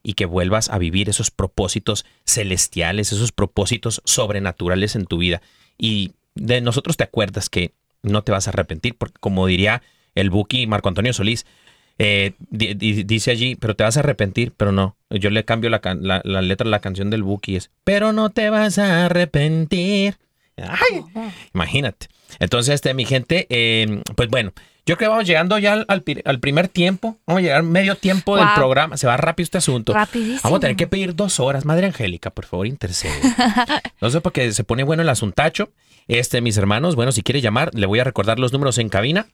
[0.04, 5.42] y que vuelvas a vivir esos propósitos celestiales, esos propósitos sobrenaturales en tu vida.
[5.76, 9.82] Y de nosotros te acuerdas que no te vas a arrepentir, porque como diría
[10.14, 11.46] el Buki Marco Antonio Solís,
[11.98, 14.96] eh, dice allí, pero te vas a arrepentir, pero no.
[15.10, 15.80] Yo le cambio la,
[16.42, 20.18] letra de la canción del Buki, es, pero no te vas a arrepentir.
[21.54, 22.08] imagínate.
[22.40, 24.52] Entonces, este, mi gente, eh, pues bueno,
[24.87, 27.16] yo creo que vamos llegando ya al, primer tiempo.
[27.27, 28.99] Vamos a llegar medio tiempo del programa.
[28.99, 29.94] Se va rápido este asunto.
[29.94, 30.40] Rapidísimo.
[30.42, 31.64] Vamos a tener que pedir dos horas.
[31.64, 33.18] Madre Angélica, por favor, intercede.
[34.03, 35.70] no sé, porque se pone bueno el asuntacho.
[36.07, 39.27] Este, mis hermanos, bueno, si quiere llamar, le voy a recordar los números en cabina.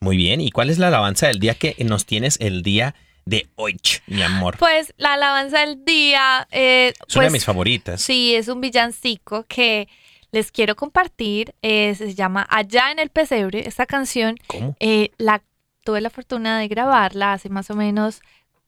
[0.00, 3.48] Muy bien, ¿y cuál es la alabanza del día que nos tienes el día de
[3.56, 4.56] hoy, mi amor?
[4.58, 8.00] Pues la alabanza del día, eh, es una de pues, mis favoritas.
[8.00, 9.88] Sí, es un villancico que
[10.32, 11.54] les quiero compartir.
[11.62, 13.66] eh, se llama Allá en el Pesebre.
[13.68, 14.76] Esta canción ¿Cómo?
[14.80, 15.42] eh, la
[15.84, 18.20] tuve la fortuna de grabarla hace más o menos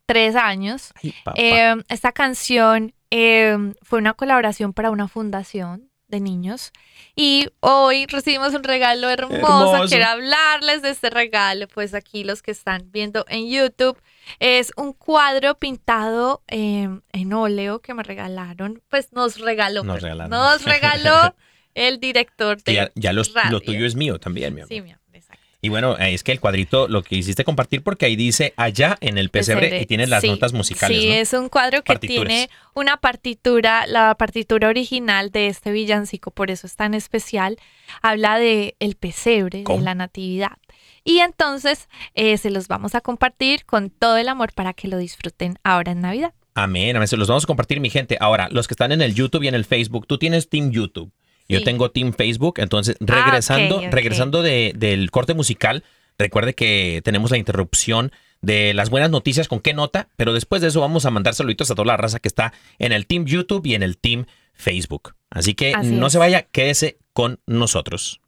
[0.06, 0.92] tres años.
[1.02, 1.14] Ay.
[1.36, 6.72] Eh, esta canción eh, fue una colaboración para una fundación de niños
[7.16, 9.36] y hoy recibimos un regalo hermoso.
[9.36, 9.88] Hermoso.
[9.88, 13.96] Quiero hablarles de este regalo, pues aquí los que están viendo en YouTube
[14.40, 20.64] es un cuadro pintado eh, en óleo que me regalaron, pues nos regaló, Nos nos
[20.64, 21.34] regaló
[21.74, 24.68] el director de ya ya los- lo tuyo es mío también, mi amor.
[24.68, 25.42] Sí, mi amor, exacto.
[25.60, 28.98] Y bueno, eh, es que el cuadrito lo que hiciste compartir porque ahí dice allá
[29.00, 30.28] en el pesebre Pesebre, y tiene las sí.
[30.28, 31.14] notas musicales, Sí, ¿no?
[31.14, 36.66] es un cuadro que tiene una partitura, la partitura original de este villancico, por eso
[36.66, 37.56] es tan especial.
[38.02, 39.78] Habla de el pesebre, ¿Cómo?
[39.78, 40.58] de la natividad.
[41.04, 44.96] Y entonces eh, se los vamos a compartir con todo el amor para que lo
[44.98, 46.32] disfruten ahora en Navidad.
[46.54, 47.08] Amén, amén.
[47.08, 48.16] Se los vamos a compartir, mi gente.
[48.20, 51.12] Ahora, los que están en el YouTube y en el Facebook, tú tienes Team YouTube.
[51.48, 52.54] Yo tengo Team Facebook.
[52.58, 55.84] Entonces, Ah, regresando, regresando de- del corte musical,
[56.18, 60.68] recuerde que tenemos la interrupción de las buenas noticias con qué nota, pero después de
[60.68, 63.66] eso vamos a mandar saluditos a toda la raza que está en el Team YouTube
[63.66, 65.14] y en el Team Facebook.
[65.30, 66.12] Así que Así no es.
[66.12, 68.20] se vaya, quédese con nosotros.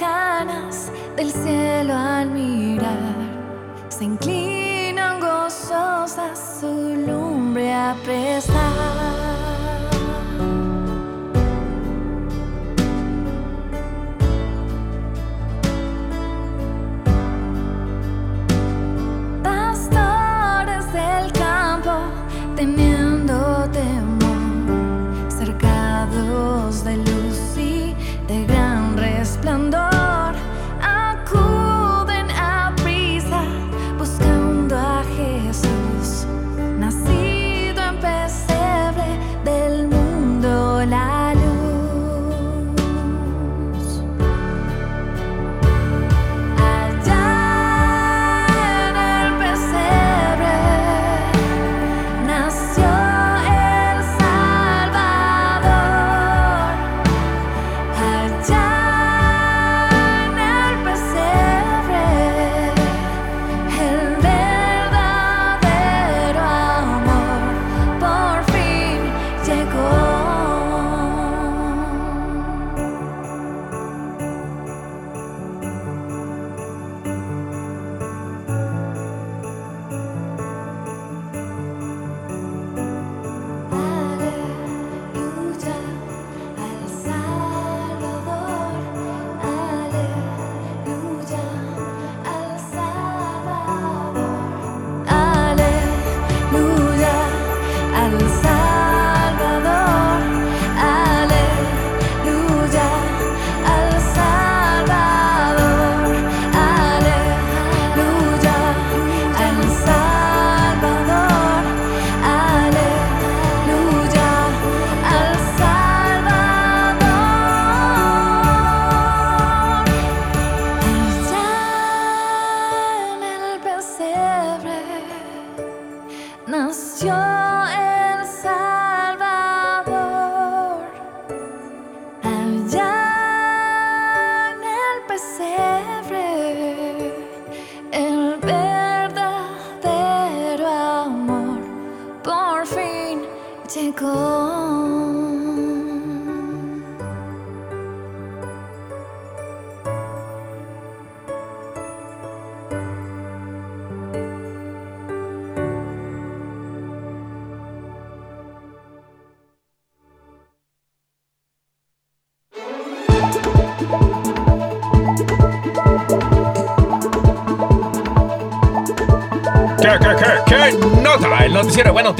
[0.00, 2.96] Lejanas del cielo al mirar
[3.88, 8.60] se inclinan gozosas su lumbre a prestar.
[19.42, 21.92] Pastores del campo
[22.56, 27.19] teniendo temor, cercados de luz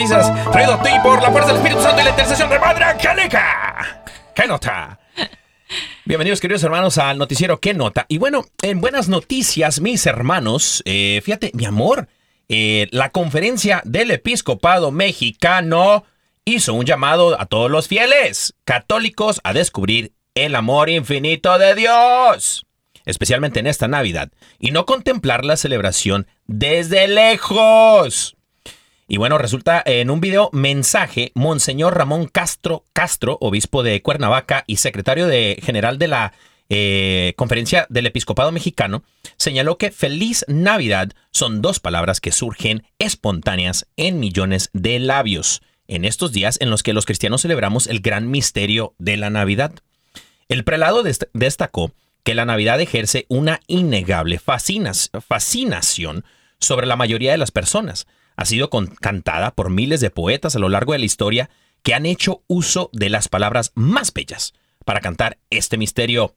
[0.00, 4.02] noticias traído por la fuerza del Espíritu Santo y la intercesión de Madre Angélica.
[4.34, 4.98] ¿Qué nota?
[6.06, 8.06] Bienvenidos queridos hermanos al noticiero ¿Qué nota?
[8.08, 12.08] Y bueno, en buenas noticias, mis hermanos, eh, fíjate, mi amor,
[12.48, 16.04] eh, la conferencia del episcopado mexicano
[16.46, 22.66] hizo un llamado a todos los fieles católicos a descubrir el amor infinito de Dios,
[23.04, 28.38] especialmente en esta Navidad, y no contemplar la celebración desde lejos.
[29.12, 34.76] Y bueno, resulta en un video mensaje, Monseñor Ramón Castro Castro, obispo de Cuernavaca y
[34.76, 36.32] secretario de, general de la
[36.68, 39.02] eh, Conferencia del Episcopado Mexicano,
[39.36, 46.04] señaló que feliz Navidad son dos palabras que surgen espontáneas en millones de labios en
[46.04, 49.72] estos días en los que los cristianos celebramos el gran misterio de la Navidad.
[50.48, 51.02] El prelado
[51.32, 51.90] destacó
[52.22, 56.24] que la Navidad ejerce una innegable fascinación
[56.60, 58.06] sobre la mayoría de las personas,
[58.40, 61.50] ha sido cantada por miles de poetas a lo largo de la historia
[61.82, 64.54] que han hecho uso de las palabras más bellas
[64.86, 66.34] para cantar este misterio.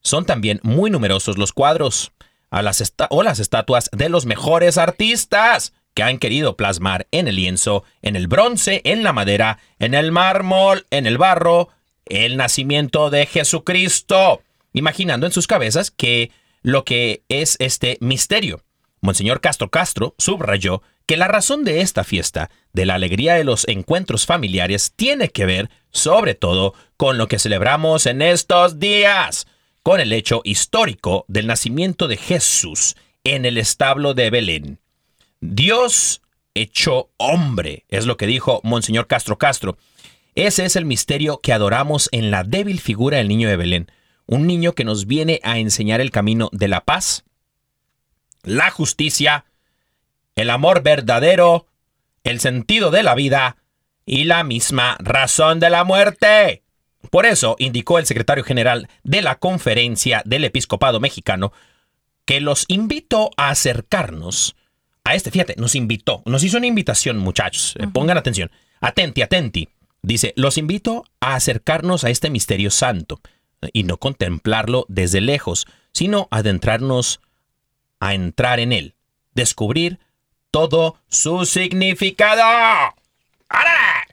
[0.00, 2.12] Son también muy numerosos los cuadros
[2.50, 2.62] a
[3.10, 8.16] o las estatuas de los mejores artistas que han querido plasmar en el lienzo, en
[8.16, 11.68] el bronce, en la madera, en el mármol, en el barro,
[12.06, 14.40] el nacimiento de Jesucristo,
[14.72, 16.30] imaginando en sus cabezas que
[16.62, 18.62] lo que es este misterio.
[19.02, 23.68] Monseñor Castro Castro subrayó que la razón de esta fiesta, de la alegría de los
[23.68, 29.46] encuentros familiares, tiene que ver, sobre todo, con lo que celebramos en estos días,
[29.82, 34.78] con el hecho histórico del nacimiento de Jesús en el establo de Belén.
[35.40, 36.22] Dios
[36.54, 39.76] hecho hombre, es lo que dijo Monseñor Castro Castro.
[40.34, 43.90] Ese es el misterio que adoramos en la débil figura del niño de Belén,
[44.26, 47.24] un niño que nos viene a enseñar el camino de la paz,
[48.42, 49.44] la justicia,
[50.36, 51.66] el amor verdadero,
[52.24, 53.56] el sentido de la vida
[54.06, 56.62] y la misma razón de la muerte.
[57.10, 61.52] Por eso, indicó el secretario general de la Conferencia del Episcopado Mexicano,
[62.24, 64.56] que los invito a acercarnos
[65.04, 69.68] a este, fíjate, nos invitó, nos hizo una invitación, muchachos, eh, pongan atención, atenti, atenti.
[70.00, 73.20] Dice, los invito a acercarnos a este misterio santo
[73.72, 77.20] y no contemplarlo desde lejos, sino adentrarnos
[78.00, 78.94] a entrar en él,
[79.34, 79.98] descubrir
[80.54, 82.40] todo su significado.
[83.48, 84.06] ¡Árale!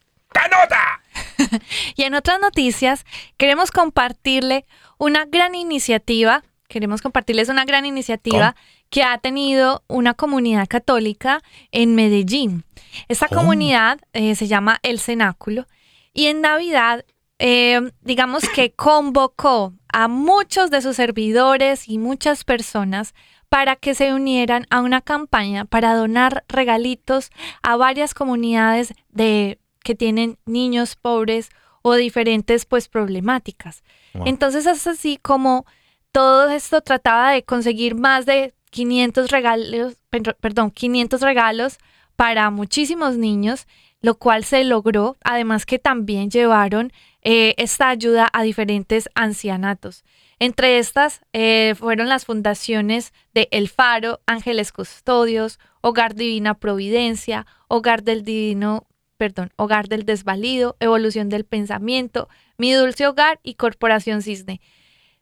[0.50, 1.02] nota!
[1.96, 3.06] y en otras noticias,
[3.38, 4.66] queremos compartirle
[4.98, 8.56] una gran iniciativa, queremos compartirles una gran iniciativa
[8.90, 12.66] que ha tenido una comunidad católica en Medellín.
[13.08, 15.68] Esta comunidad eh, se llama El Cenáculo
[16.12, 17.06] y en Navidad,
[17.38, 23.14] eh, digamos que convocó a muchos de sus servidores y muchas personas
[23.52, 27.32] para que se unieran a una campaña para donar regalitos
[27.62, 31.50] a varias comunidades de que tienen niños pobres
[31.82, 33.84] o diferentes pues problemáticas.
[34.14, 35.66] Entonces es así como
[36.14, 39.98] todo esto trataba de conseguir más de 500 regalos,
[40.40, 41.78] perdón, 500 regalos
[42.16, 43.68] para muchísimos niños,
[44.00, 50.06] lo cual se logró, además que también llevaron eh, esta ayuda a diferentes ancianatos.
[50.44, 58.02] Entre estas eh, fueron las fundaciones de El Faro, Ángeles Custodios, Hogar Divina Providencia, Hogar
[58.02, 58.88] del Divino,
[59.18, 62.28] perdón, Hogar del Desvalido, Evolución del Pensamiento,
[62.58, 64.62] Mi Dulce Hogar y Corporación Cisne.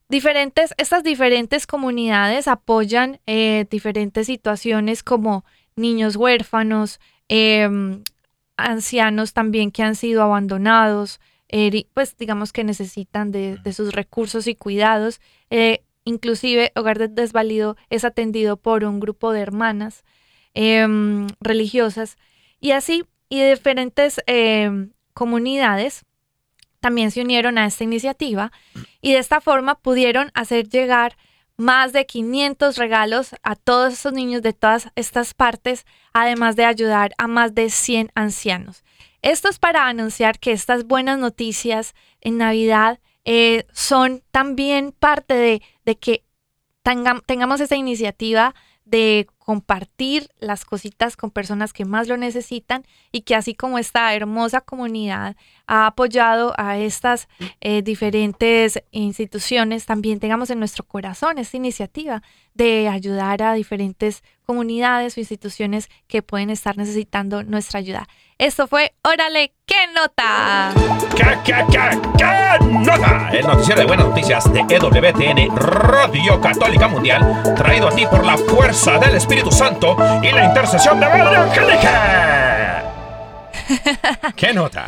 [0.08, 5.44] Diferentes, estas diferentes comunidades apoyan eh, diferentes situaciones como
[5.76, 8.04] niños huérfanos, em,
[8.56, 11.20] ancianos también que han sido abandonados,
[11.94, 15.20] pues digamos que necesitan de, sus recursos y cuidados.
[15.50, 20.04] Eh, inclusive Hogar del Desvalido es atendido por un grupo de hermanas
[20.54, 22.18] em, religiosas
[22.60, 26.06] y así, y diferentes em, comunidades
[26.80, 28.52] también se unieron a esta iniciativa
[29.02, 31.18] y de esta forma pudieron hacer llegar
[31.58, 37.12] más de 500 regalos a todos estos niños de todas estas partes, además de ayudar
[37.18, 38.84] a más de 100 ancianos.
[39.22, 45.96] Esto es para anunciar que estas buenas noticias en Navidad eh, son también parte de,
[45.98, 46.24] que
[46.82, 48.56] tengamos esta iniciativa
[48.86, 54.14] de compartir las cositas con personas que más lo necesitan y que así como esta
[54.16, 55.36] hermosa comunidad
[55.68, 57.28] ha apoyado a estas
[57.62, 62.24] eh, diferentes instituciones, también tengamos en nuestro corazón esta iniciativa
[62.56, 68.08] de ayudar a diferentes comunidades o instituciones que pueden estar necesitando nuestra ayuda.
[68.40, 70.72] Esto fue Órale, ¿qué nota?
[71.14, 73.30] ¿Qué, qué, qué, qué nota?
[73.34, 78.38] El noticiero de buenas noticias de EWTN, Radio Católica Mundial, traído a ti por la
[78.38, 82.49] fuerza del Espíritu Santo y la intercesión de Madre Angélica.
[84.36, 84.88] ¿Qué nota?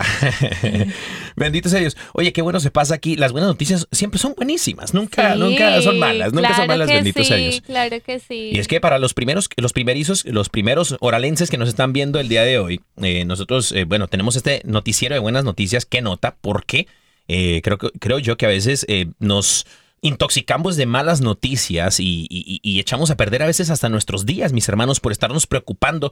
[1.36, 1.98] Bendito sea Dios.
[2.14, 3.16] Oye, qué bueno se pasa aquí.
[3.16, 4.94] Las buenas noticias siempre son buenísimas.
[4.94, 6.34] Nunca, Sí, nunca son malas.
[6.34, 7.62] Nunca son malas, que bendito sea sí, Dios.
[7.62, 8.52] Claro que sí.
[8.54, 12.20] Y es que para los primeros, los primerizos, los primeros oralenses que nos están viendo
[12.20, 15.86] el día de hoy, eh, nosotros, eh, bueno, tenemos este noticiero de buenas noticias.
[15.86, 16.36] ¿Qué nota?
[16.42, 16.88] Porque
[17.28, 18.86] eh, creo, creo yo que a veces
[19.20, 19.66] nos
[20.02, 24.52] intoxicamos de malas noticias y, y- y echamos a perder a veces hasta nuestros días,
[24.52, 26.12] mis hermanos, por estarnos preocupando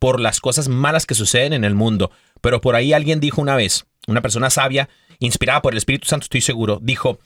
[0.00, 2.10] por las cosas malas que suceden en el mundo.
[2.40, 4.88] Pero por ahí alguien dijo una vez, una persona sabia,
[5.20, 7.20] inspirada por el Espíritu Santo, estoy seguro, dijo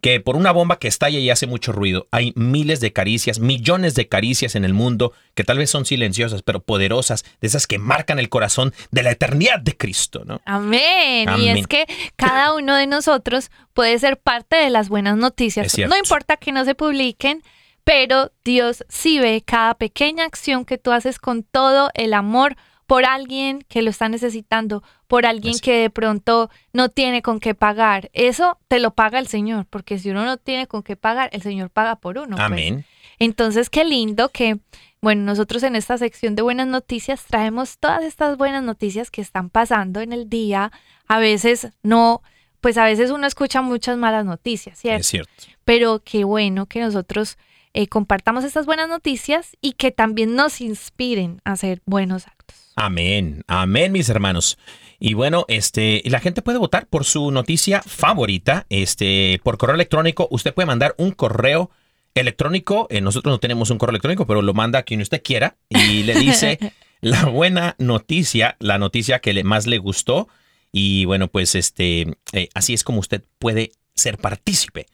[0.00, 3.94] que por una bomba que estalla y hace mucho ruido, hay miles de caricias, millones
[3.94, 7.78] de caricias en el mundo que tal vez son silenciosas, pero poderosas, de esas que
[7.78, 10.40] marcan el corazón de la eternidad de Cristo, ¿no?
[10.46, 11.28] Amén.
[11.28, 11.56] Y Amén.
[11.58, 15.76] es que cada uno de nosotros puede ser parte de las buenas noticias.
[15.78, 17.42] No importa que no se publiquen,
[17.84, 22.56] pero Dios sí ve cada pequeña acción que tú haces con todo el amor
[22.90, 25.60] por alguien que lo está necesitando, por alguien Así.
[25.60, 28.10] que de pronto no tiene con qué pagar.
[28.14, 31.40] Eso te lo paga el Señor, porque si uno no tiene con qué pagar, el
[31.40, 32.34] Señor paga por uno.
[32.34, 32.40] pues.
[32.40, 32.84] Amén.
[33.20, 34.58] Entonces, qué lindo que,
[35.00, 39.50] bueno, nosotros en esta sección de buenas noticias traemos todas estas buenas noticias que están
[39.50, 40.72] pasando en el día.
[41.06, 42.22] A veces no,
[42.60, 45.00] pues a veces uno escucha muchas malas noticias, ¿cierto?
[45.00, 45.32] Es cierto.
[45.64, 47.38] Pero qué bueno que nosotros
[47.72, 52.72] eh, compartamos estas buenas noticias y que también nos inspiren a hacer buenos actos.
[52.76, 54.58] Amén, amén, mis hermanos.
[54.98, 60.28] Y bueno, este, la gente puede votar por su noticia favorita, este, por correo electrónico.
[60.30, 61.70] Usted puede mandar un correo
[62.14, 62.86] electrónico.
[62.90, 66.02] eh, nosotros no tenemos un correo electrónico, pero lo manda a quien usted quiera y
[66.02, 66.58] le dice
[67.00, 70.28] la buena noticia, la noticia que le, más le gustó.
[70.72, 74.86] Y bueno, pues este, eh, así es como usted puede ser partícipe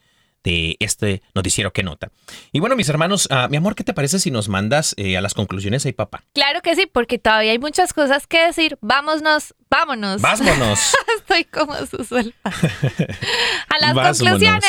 [0.46, 2.12] de este noticiero que nota.
[2.52, 5.20] Y bueno, mis hermanos, ah, mi amor, ¿qué te parece si nos mandas eh, a
[5.20, 6.22] las conclusiones ahí, papá?
[6.34, 8.78] Claro que sí, porque todavía hay muchas cosas que decir.
[8.80, 10.22] Vámonos, vámonos.
[10.22, 10.94] Vámonos.
[11.18, 12.32] Estoy como Susel.
[12.44, 14.18] A las Vámonos.
[14.20, 14.64] conclusiones.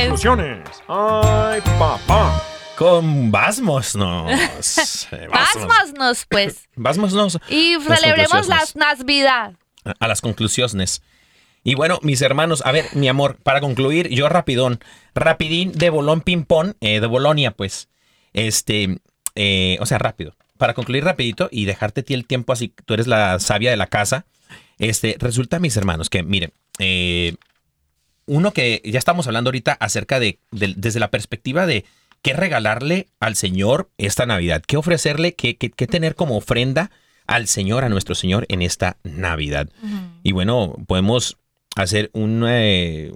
[0.00, 0.68] Conclusiones.
[0.88, 2.42] Ay, papá.
[2.76, 3.96] Con Vámonos.
[5.32, 6.68] Vámonos, pues.
[6.76, 9.54] Vámonos Y Las celebremos las Navidad.
[9.98, 11.02] a las conclusiones.
[11.68, 14.80] Y bueno, mis hermanos, a ver, mi amor, para concluir, yo rapidón,
[15.14, 17.88] rapidín de Bolón Ping-Pong, eh, de Bolonia, pues,
[18.32, 19.00] este,
[19.34, 20.34] eh, o sea, rápido.
[20.56, 23.86] Para concluir rapidito y dejarte ti el tiempo así, tú eres la sabia de la
[23.86, 24.24] casa,
[24.78, 27.34] este, resulta, mis hermanos, que miren, eh,
[28.24, 31.84] uno que ya estamos hablando ahorita acerca de, de- desde la perspectiva de
[32.22, 36.90] qué regalarle al Señor esta Navidad, qué ofrecerle, qué, qué- qué tener como ofrenda
[37.26, 39.68] al Señor, a nuestro Señor en esta Navidad.
[40.22, 41.36] Y bueno, podemos
[41.82, 43.10] hacer un, eh,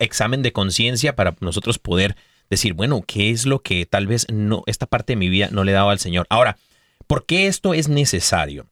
[0.00, 2.16] examen de conciencia para nosotros poder
[2.50, 4.26] decir, bueno, ¿qué es lo que tal vez
[4.66, 6.26] esta parte de mi vida no le he dado al Señor?
[6.30, 6.56] Ahora,
[7.06, 8.66] ¿por qué esto es necesario?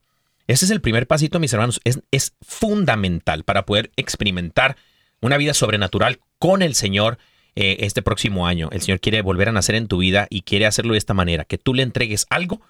[0.46, 1.80] Ese es el primer pasito, mis hermanos.
[1.84, 4.76] Es, es fundamental para poder experimentar
[5.20, 7.18] una vida sobrenatural con el Señor
[7.56, 8.68] eh, este próximo año.
[8.72, 11.44] El Señor quiere volver a nacer en tu vida y quiere hacerlo de esta manera,
[11.44, 12.60] que tú le entregues algo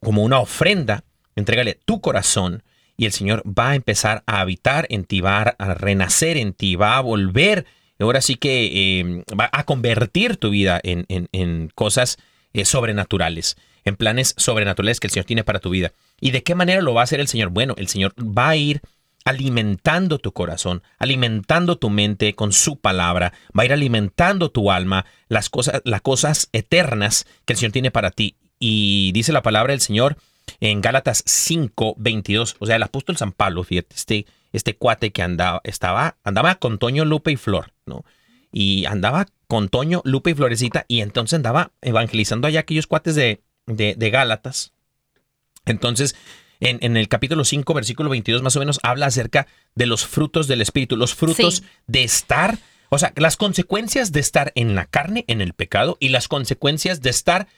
[0.00, 1.04] como una ofrenda,
[1.36, 2.62] entrégale tu corazón
[2.96, 6.76] y el Señor va a empezar a habitar en ti, va a renacer en ti,
[6.76, 7.66] va a volver,
[7.98, 12.18] ahora sí que eh, va a convertir tu vida en cosas
[12.54, 15.92] eh, sobrenaturales, en planes sobrenaturales que el Señor tiene para tu vida.
[16.20, 17.48] ¿Y de qué manera lo va a hacer el Señor?
[17.50, 18.80] Bueno, el Señor va a ir
[19.24, 25.04] alimentando tu corazón, alimentando tu mente con su palabra, va a ir alimentando tu alma,
[25.28, 28.36] las cosas, las cosas eternas que el Señor tiene para ti.
[28.60, 30.16] Y dice la palabra del Señor
[30.60, 35.22] en Gálatas 5, 22, o sea, el apóstol San Pablo, fíjate, este, este cuate que
[35.22, 38.04] andaba, estaba, andaba con Toño, Lupe y Flor, ¿no?
[38.52, 43.42] Y andaba con Toño, Lupe y Florecita, y entonces andaba evangelizando allá aquellos cuates de,
[43.66, 44.72] de, de Gálatas.
[45.66, 46.14] Entonces,
[46.60, 50.46] en, en el capítulo 5, versículo 22, más o menos, habla acerca de los frutos
[50.46, 51.64] del Espíritu, los frutos Sí.
[51.86, 52.58] de estar,
[52.90, 57.00] o sea, las consecuencias de estar en la carne, en el pecado, y las consecuencias
[57.02, 57.48] de estar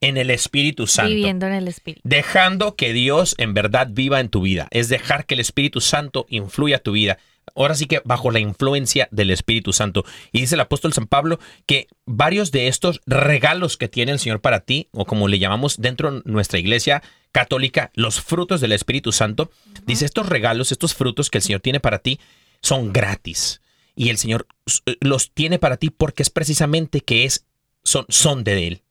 [0.00, 1.10] en el Espíritu Santo.
[1.10, 2.00] Viviendo en el Espíritu.
[2.04, 4.68] Dejando que Dios en verdad viva en tu vida.
[4.70, 7.18] Es dejar que el Espíritu Santo influya tu vida.
[7.56, 10.04] Ahora sí que bajo la influencia del Espíritu Santo.
[10.32, 14.40] Y dice el apóstol San Pablo que varios de estos regalos que tiene el Señor
[14.40, 19.12] para ti, o como le llamamos dentro de nuestra iglesia católica, los frutos del Espíritu
[19.12, 19.50] Santo,
[19.86, 22.20] dice estos regalos, estos frutos que el Señor tiene para ti,
[22.60, 23.60] son gratis.
[23.96, 24.46] Y el Señor
[24.86, 27.46] eh, los tiene para ti porque es precisamente que es,
[27.82, 28.82] son, son de Él.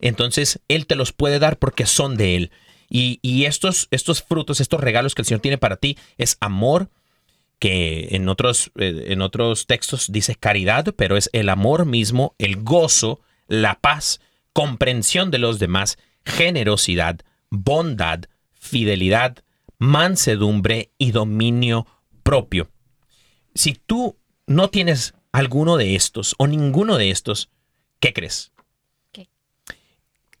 [0.00, 2.50] Entonces, Él te los puede dar porque son de Él.
[2.90, 6.90] Y, estos, estos frutos, estos regalos que el Señor tiene para ti es amor,
[7.58, 12.62] que en otros, eh, en otros textos dice caridad, pero es el amor mismo, el
[12.62, 14.20] gozo, la paz,
[14.52, 19.38] comprensión de los demás, generosidad, bondad, fidelidad,
[19.78, 21.86] mansedumbre y dominio
[22.22, 22.70] propio.
[23.54, 24.16] Si tú
[24.46, 27.50] no tienes alguno de estos o ninguno de estos,
[28.00, 28.52] ¿qué crees?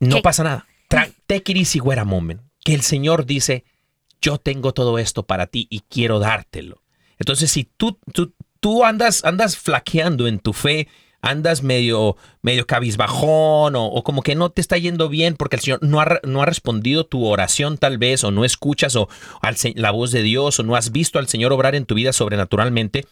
[0.00, 0.22] No ¿Qué?
[0.22, 0.66] pasa nada.
[0.88, 2.40] Tra- Take it easy, wait a moment.
[2.64, 3.64] Que el Señor dice,
[4.20, 6.82] yo tengo todo esto para ti y quiero dártelo.
[7.18, 10.88] Entonces, si tú, tú, tú andas, andas flaqueando en tu fe,
[11.20, 15.62] andas medio, medio cabizbajón o, o como que no te está yendo bien porque el
[15.62, 19.08] Señor no ha, no ha respondido tu oración tal vez o no escuchas o
[19.42, 22.12] al la voz de Dios o no has visto al Señor obrar en tu vida
[22.12, 23.04] sobrenaturalmente,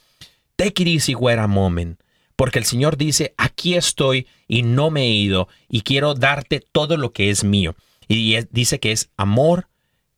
[0.54, 1.98] take it easy, wait a moment.
[2.36, 6.96] Porque el Señor dice, aquí estoy y no me he ido y quiero darte todo
[6.96, 7.74] lo que es mío.
[8.08, 9.68] Y dice que es amor,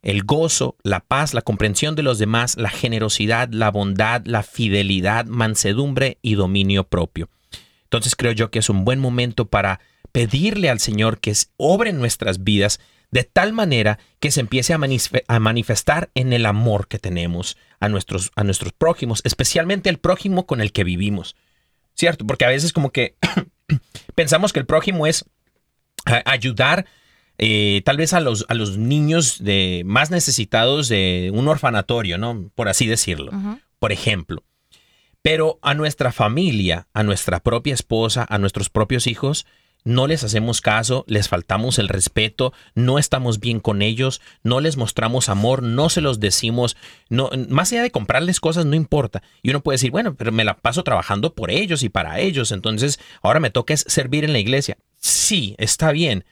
[0.02, 5.26] el gozo, la paz, la comprensión de los demás, la generosidad, la bondad, la fidelidad,
[5.26, 7.30] mansedumbre y dominio propio.
[7.84, 9.80] Entonces creo yo que es un buen momento para
[10.12, 16.10] pedirle al Señor que obre nuestras vidas de tal manera que se empiece a manifestar
[16.14, 20.72] en el amor que tenemos a nuestros, a nuestros prójimos, especialmente el prójimo con el
[20.72, 21.34] que vivimos.
[21.98, 22.24] ¿Cierto?
[22.24, 23.16] Porque a veces como que
[24.14, 25.24] pensamos que el prójimo es
[26.24, 26.86] ayudar
[27.38, 32.50] eh, tal vez a los, a los niños de, más necesitados de un orfanatorio, ¿no?
[32.54, 33.32] Por así decirlo.
[33.80, 34.44] Por ejemplo.
[35.22, 39.44] Pero a nuestra familia, a nuestra propia esposa, a nuestros propios hijos,
[39.84, 44.76] no les hacemos caso, les faltamos el respeto, no estamos bien con ellos, no les
[44.76, 46.76] mostramos amor, no se los decimos,
[47.08, 49.22] no, más allá de comprarles cosas no importa.
[49.42, 52.52] Y uno puede decir, bueno, pero me la paso trabajando por ellos y para ellos,
[52.52, 54.78] entonces ahora me toca servir en la iglesia.
[54.98, 56.24] Sí, está bien,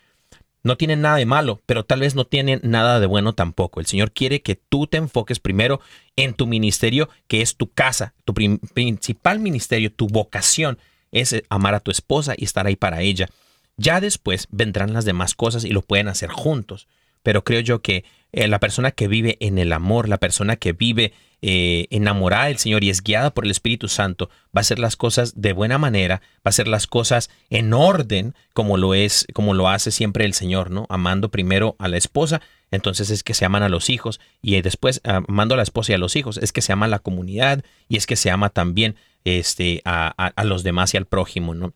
[0.67, 3.81] no tienen nada de malo, pero tal vez no tienen nada de bueno tampoco.
[3.81, 5.81] El Señor quiere que tú te enfoques primero
[6.17, 10.79] en tu ministerio, que es tu casa, tu principal ministerio, tu vocación
[11.21, 13.29] es amar a tu esposa y estar ahí para ella.
[13.77, 16.89] Ya después vendrán las demás cosas y lo pueden hacer juntos.
[17.23, 20.73] Pero creo yo que eh, la persona que vive en el amor, la persona que
[20.73, 21.13] vive
[21.43, 24.97] eh, enamorada del Señor y es guiada por el Espíritu Santo, va a hacer las
[24.97, 29.55] cosas de buena manera, va a hacer las cosas en orden, como lo es, como
[29.55, 30.87] lo hace siempre el Señor, ¿no?
[30.89, 32.41] Amando primero a la esposa,
[32.71, 35.95] entonces es que se aman a los hijos, y después amando a la esposa y
[35.95, 38.49] a los hijos, es que se ama a la comunidad, y es que se ama
[38.51, 38.97] también
[39.27, 41.73] este, a, a- los demás y al prójimo, ¿no?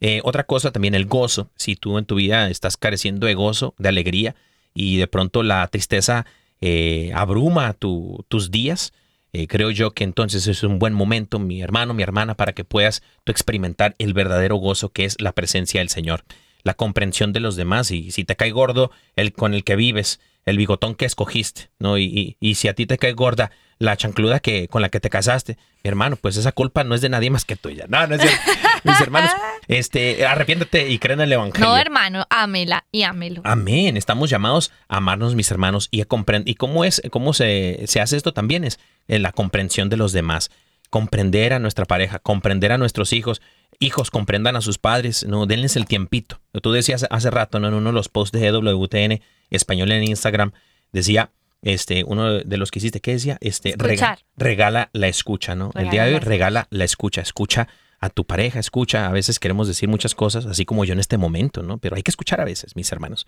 [0.00, 1.50] Eh, otra cosa también el gozo.
[1.56, 4.34] Si tú en tu vida estás careciendo de gozo, de alegría,
[4.74, 6.26] y de pronto la tristeza
[6.60, 8.92] eh, abruma tu- tus días,
[9.32, 12.64] eh, creo yo que entonces es un buen momento, mi hermano, mi hermana, para que
[12.64, 16.24] puedas experimentar el verdadero gozo que es la presencia del Señor,
[16.62, 17.90] la comprensión de los demás.
[17.90, 21.98] Y si te cae gordo el con el que vives, el bigotón que escogiste, ¿no?
[21.98, 25.00] Y, y- y si a ti te cae gorda la chancluda que, con la que
[25.00, 27.86] te casaste, mi hermano, pues esa culpa no es de nadie más que tuya.
[27.88, 28.30] No, no es de
[28.84, 29.30] mis hermanos.
[29.68, 31.66] Este, arrepiéntete y creen en el evangelio.
[31.68, 33.40] No, hermano, ámela y ámelo.
[33.44, 33.96] Amén.
[33.96, 36.48] Estamos llamados a amarnos, mis hermanos, y a comprender.
[36.48, 38.64] ¿Y cómo es, cómo se, se hace esto también?
[38.64, 38.78] Es
[39.08, 40.50] en la comprensión de los demás.
[40.90, 43.42] Comprender a nuestra pareja, comprender a nuestros hijos.
[43.80, 46.40] Hijos, comprendan a sus padres, no, denles el tiempito.
[46.62, 47.66] Tú decías hace rato, ¿no?
[47.68, 49.20] En uno de los posts de EWTN
[49.50, 50.52] español en Instagram,
[50.92, 51.30] decía,
[51.62, 53.38] este, uno de los que hiciste, ¿qué decía?
[53.40, 53.98] Este, rega-
[54.36, 55.70] regala la escucha, ¿no?
[55.74, 57.68] el día de hoy regala la escucha, escucha
[58.00, 59.06] a tu pareja, escucha.
[59.06, 61.78] A veces queremos decir muchas cosas, así como yo en este momento, ¿no?
[61.78, 63.26] Pero hay que escuchar a veces, mis hermanos.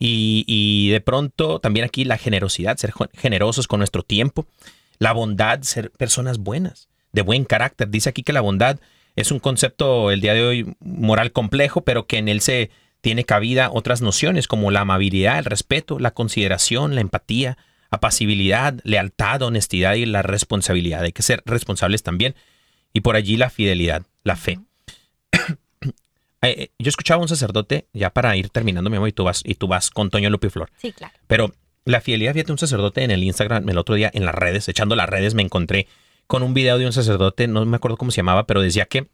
[0.00, 4.46] Y, y de pronto también aquí la generosidad, ser generosos con nuestro tiempo,
[4.98, 7.88] la bondad, ser personas buenas, de buen carácter.
[7.88, 8.80] Dice aquí que la bondad
[9.14, 12.70] es un concepto el día de hoy moral complejo, pero que en él se
[13.06, 17.56] tiene cabida otras nociones como la amabilidad, el respeto, la consideración, la empatía,
[17.88, 21.02] apacibilidad, lealtad, honestidad y la responsabilidad.
[21.04, 22.34] Hay que ser responsables también.
[22.92, 24.58] Y por allí la fidelidad, la fe.
[26.42, 29.24] Eh, eh, Yo escuchaba a un sacerdote, ya para ir terminando, mi amor, y tú
[29.24, 30.70] vas, y tú vas con Toño Lupiflor.
[30.76, 31.14] Sí, claro.
[31.26, 31.54] Pero
[31.84, 34.96] la fidelidad, fíjate, un sacerdote en el Instagram, el otro día en las redes, echando
[34.96, 35.88] las redes, me encontré
[36.26, 39.08] con un video de un sacerdote, no me acuerdo cómo se llamaba, pero decía que,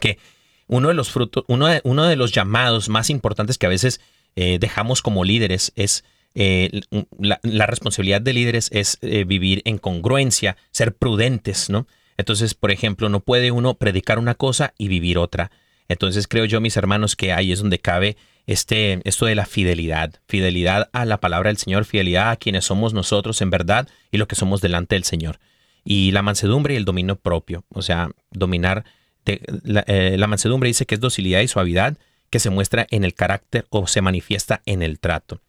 [0.00, 0.18] que
[0.66, 4.00] uno de los frutos, uno de, uno de los llamados más importantes que a veces
[4.36, 6.04] eh, dejamos como líderes es
[6.34, 6.80] eh,
[7.18, 11.86] la, responsabilidad de líderes es eh, vivir en congruencia, ser prudentes, ¿no?
[12.16, 15.50] Entonces, por ejemplo, no puede uno predicar una cosa y vivir otra.
[15.88, 20.14] Entonces creo yo, mis hermanos, que ahí es donde cabe este, esto de la fidelidad,
[20.26, 24.26] fidelidad a la palabra del Señor, fidelidad a quienes somos nosotros en verdad y lo
[24.26, 25.38] que somos delante del Señor.
[25.84, 28.84] Y la mansedumbre y el dominio propio, o sea, dominar,
[29.26, 31.96] eh, la mansedumbre dice que es docilidad y suavidad
[32.30, 35.40] que se muestra en el carácter o se manifiesta en el trato.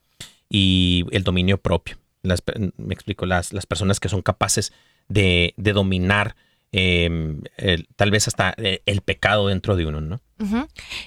[0.49, 1.97] y el dominio propio.
[2.21, 2.43] Las
[2.77, 4.71] me explico, las, las personas que son capaces
[5.09, 6.35] de, de dominar
[6.71, 10.19] el- tal vez hasta eh, el pecado dentro de uno, ¿no?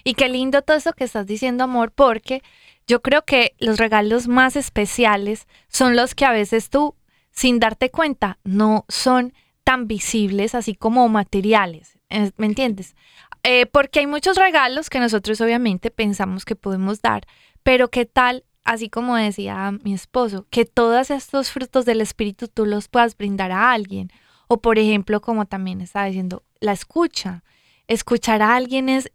[0.05, 2.43] Y qué lindo todo eso que estás diciendo, amor, porque
[2.87, 6.95] yo creo que los regalos más especiales son los que a veces tú,
[7.33, 9.33] sin darte cuenta, no son
[9.65, 11.96] tan visibles, así como materiales.
[12.09, 12.95] ¿Me entiendes?
[13.43, 17.27] Eh, porque hay muchos regalos que nosotros obviamente pensamos que podemos dar,
[17.63, 22.67] pero qué tal, así como decía mi esposo, que todos estos frutos del Espíritu tú
[22.67, 24.11] los puedas brindar a alguien.
[24.49, 27.43] O por ejemplo, como también estaba diciendo, la escucha.
[27.89, 29.11] Escuchar a alguien es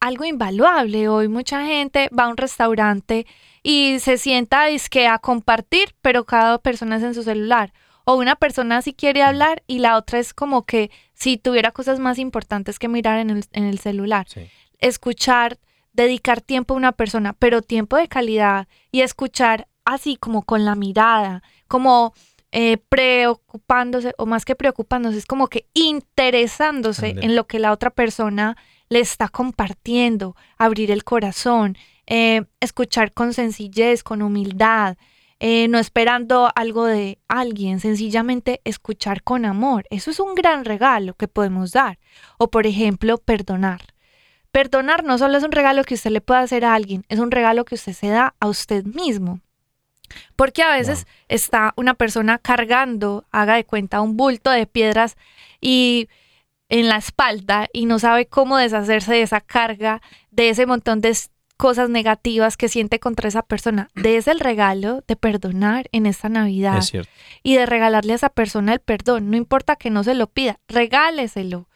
[0.00, 1.08] algo invaluable.
[1.08, 3.26] Hoy mucha gente va a un restaurante
[3.62, 7.72] y se sienta dizque a compartir, pero cada persona es en su celular.
[8.04, 11.98] O una persona sí quiere hablar y la otra es como que si tuviera cosas
[11.98, 14.26] más importantes que mirar en el, en el celular.
[14.28, 14.48] Sí.
[14.78, 15.58] Escuchar,
[15.92, 20.74] dedicar tiempo a una persona, pero tiempo de calidad y escuchar así como con la
[20.74, 22.14] mirada, como
[22.50, 27.90] eh, preocupándose, o más que preocupándose, es como que interesándose en lo que la otra
[27.90, 28.56] persona
[28.90, 34.98] le está compartiendo, abrir el corazón, eh, escuchar con sencillez, con humildad,
[35.44, 39.86] eh, no esperando algo de alguien, sencillamente escuchar con amor.
[39.90, 41.98] Eso es un gran regalo que podemos dar.
[42.38, 43.80] O por ejemplo, perdonar.
[44.52, 47.32] Perdonar no solo es un regalo que usted le puede hacer a alguien, es un
[47.32, 49.40] regalo que usted se da a usted mismo.
[50.36, 55.16] Porque a veces está una persona cargando, haga de cuenta, un bulto de piedras
[55.60, 56.08] y
[56.68, 61.16] en la espalda y no sabe cómo deshacerse de esa carga, de ese montón de
[61.62, 63.88] cosas negativas que siente contra esa persona.
[63.94, 67.12] De ese el regalo de perdonar en esta Navidad Es cierto.
[67.44, 69.30] y de regalarle a esa persona el perdón.
[69.30, 71.68] No importa que no se lo pida, regáleselo.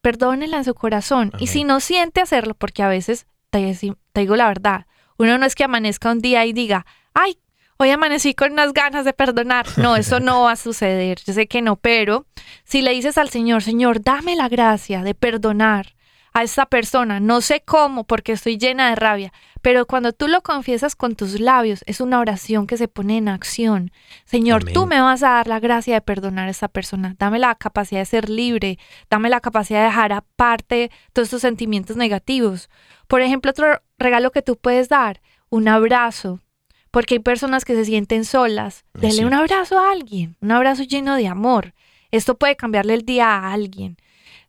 [0.00, 1.32] Perdónela en su corazón.
[1.40, 3.76] Y si no siente hacerlo, porque a veces, te,
[4.12, 4.86] te digo la verdad,
[5.18, 7.40] uno no es que amanezca un día y diga, ay,
[7.78, 9.66] hoy amanecí con unas ganas de perdonar.
[9.76, 11.18] No, eso no va a suceder.
[11.26, 12.26] Yo sé que no, pero
[12.62, 15.95] si le dices al Señor, Señor, dame la gracia de perdonar
[16.36, 19.32] a esta persona, no sé cómo, porque estoy llena de rabia,
[19.62, 23.30] pero cuando tú lo confiesas con tus labios, es una oración que se pone en
[23.30, 23.90] acción.
[24.26, 24.74] Señor, Amén.
[24.74, 27.16] tú me vas a dar la gracia de perdonar a esta persona.
[27.18, 28.78] Dame la capacidad de ser libre.
[29.08, 32.68] Dame la capacidad de dejar aparte todos estos sentimientos negativos.
[33.08, 36.42] Por ejemplo, otro regalo que tú puedes dar, un abrazo.
[36.90, 38.84] Porque hay personas que se sienten solas.
[38.92, 41.72] Dele un abrazo a alguien, un abrazo lleno de amor.
[42.10, 43.96] Esto puede cambiarle el día a alguien.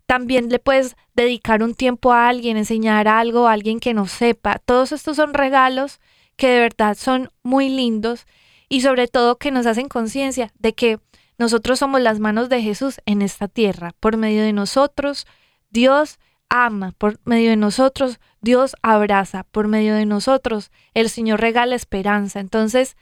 [0.08, 4.60] También le puedes dedicar un tiempo a alguien, enseñar algo a alguien que no sepa.
[4.66, 6.00] Todos estos son regalos
[6.38, 8.26] que de verdad son muy lindos
[8.70, 11.00] y sobre todo que nos hacen conciencia de que
[11.38, 13.94] nosotros somos las manos de Jesús en esta tierra.
[14.00, 15.28] Por medio de nosotros,
[15.70, 16.94] Dios ama.
[16.98, 19.44] Por medio de nosotros, Dios abraza.
[19.44, 22.40] Por medio de nosotros, el Señor regala esperanza.
[22.40, 22.96] Entonces,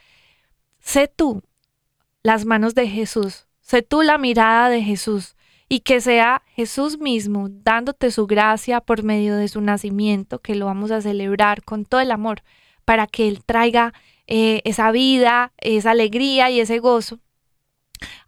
[0.80, 1.44] sé tú
[2.24, 3.48] las manos de Jesús.
[3.62, 5.35] Sé tú la mirada de Jesús
[5.68, 10.68] y que sea Jesús mismo dándote su gracia por medio de su nacimiento, que lo
[10.68, 12.44] vamos a celebrar con todo el amor,
[12.86, 13.94] para que Él traiga
[14.28, 17.20] eh, esa vida, esa alegría y ese gozo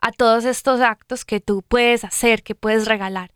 [0.01, 3.31] a todos estos actos que tú puedes hacer, que puedes regalar.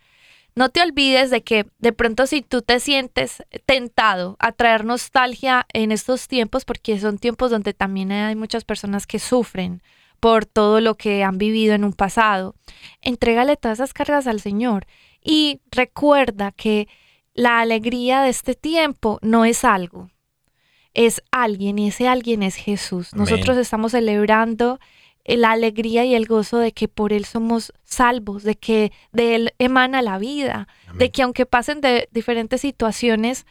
[0.53, 5.65] No te olvides de que de pronto si tú te sientes tentado a traer nostalgia
[5.71, 9.81] en estos tiempos, porque son tiempos donde también hay muchas personas que sufren
[10.21, 12.55] por todo lo que han vivido en un pasado,
[13.01, 14.85] entrégale todas esas cargas al Señor
[15.21, 16.87] y recuerda que
[17.33, 20.09] la alegría de este tiempo no es algo,
[20.93, 23.13] es alguien y ese alguien es Jesús.
[23.13, 23.25] Amén.
[23.25, 24.79] Nosotros estamos celebrando
[25.25, 29.53] la alegría y el gozo de que por Él somos salvos, de que de Él
[29.57, 33.47] emana la vida, de que aunque pasen de diferentes situaciones,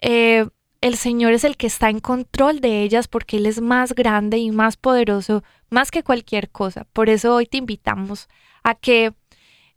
[0.00, 0.46] eh,
[0.86, 4.38] el Señor es el que está en control de ellas porque Él es más grande
[4.38, 6.86] y más poderoso, más que cualquier cosa.
[6.92, 8.28] Por eso hoy te invitamos
[8.62, 9.12] a que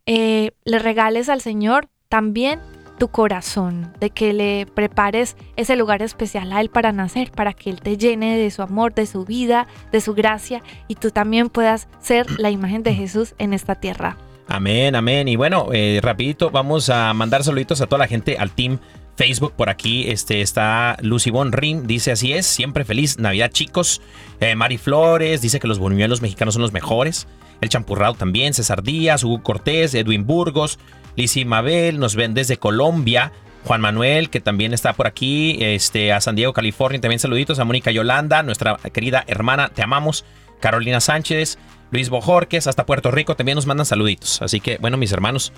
[0.06, 2.60] eh, le regales al Señor también
[3.00, 7.70] tu corazón, de que le prepares ese lugar especial a Él para nacer, para que
[7.70, 11.48] Él te llene de su amor, de su vida, de su gracia y tú también
[11.48, 14.16] puedas ser la imagen de Jesús en esta tierra.
[14.46, 15.26] Amén, amén.
[15.26, 18.78] Y bueno, eh, rapidito vamos a mandar saluditos a toda la gente, al team
[19.20, 20.08] Facebook por aquí.
[20.08, 24.00] Este está Lucy Bon Rim, dice así es, siempre feliz Navidad chicos.
[24.40, 27.26] Eh, Mari Flores dice que los buñuelos mexicanos son los mejores.
[27.60, 30.78] El champurrado también, César Díaz, Hugo Cortés, Edwin Burgos,
[31.16, 33.30] Lizzy Mabel, nos ven desde Colombia.
[33.66, 37.66] Juan Manuel, que también está por aquí, este, a San Diego, California, también saluditos a
[37.66, 40.24] Mónica Yolanda, nuestra querida hermana, te amamos.
[40.60, 41.58] Carolina Sánchez,
[41.90, 44.40] Luis Bojorques, hasta Puerto Rico también nos mandan saluditos.
[44.40, 45.52] Así que, bueno, mis hermanos.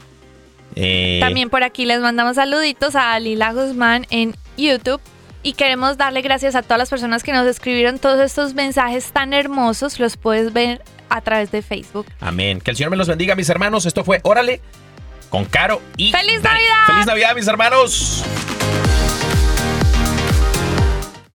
[0.77, 5.01] Eh, También por aquí les mandamos saluditos a Lila Guzmán en YouTube.
[5.45, 9.33] Y queremos darle gracias a todas las personas que nos escribieron todos estos mensajes tan
[9.33, 9.99] hermosos.
[9.99, 12.07] Los puedes ver a través de Facebook.
[12.21, 12.61] Amén.
[12.61, 13.85] Que el Señor me los bendiga, mis hermanos.
[13.85, 14.61] Esto fue Órale
[15.31, 16.13] con Caro y.
[16.13, 16.61] ¡Feliz Dani.
[16.61, 16.87] Navidad!
[16.87, 18.25] ¡Feliz Navidad, mis hermanos!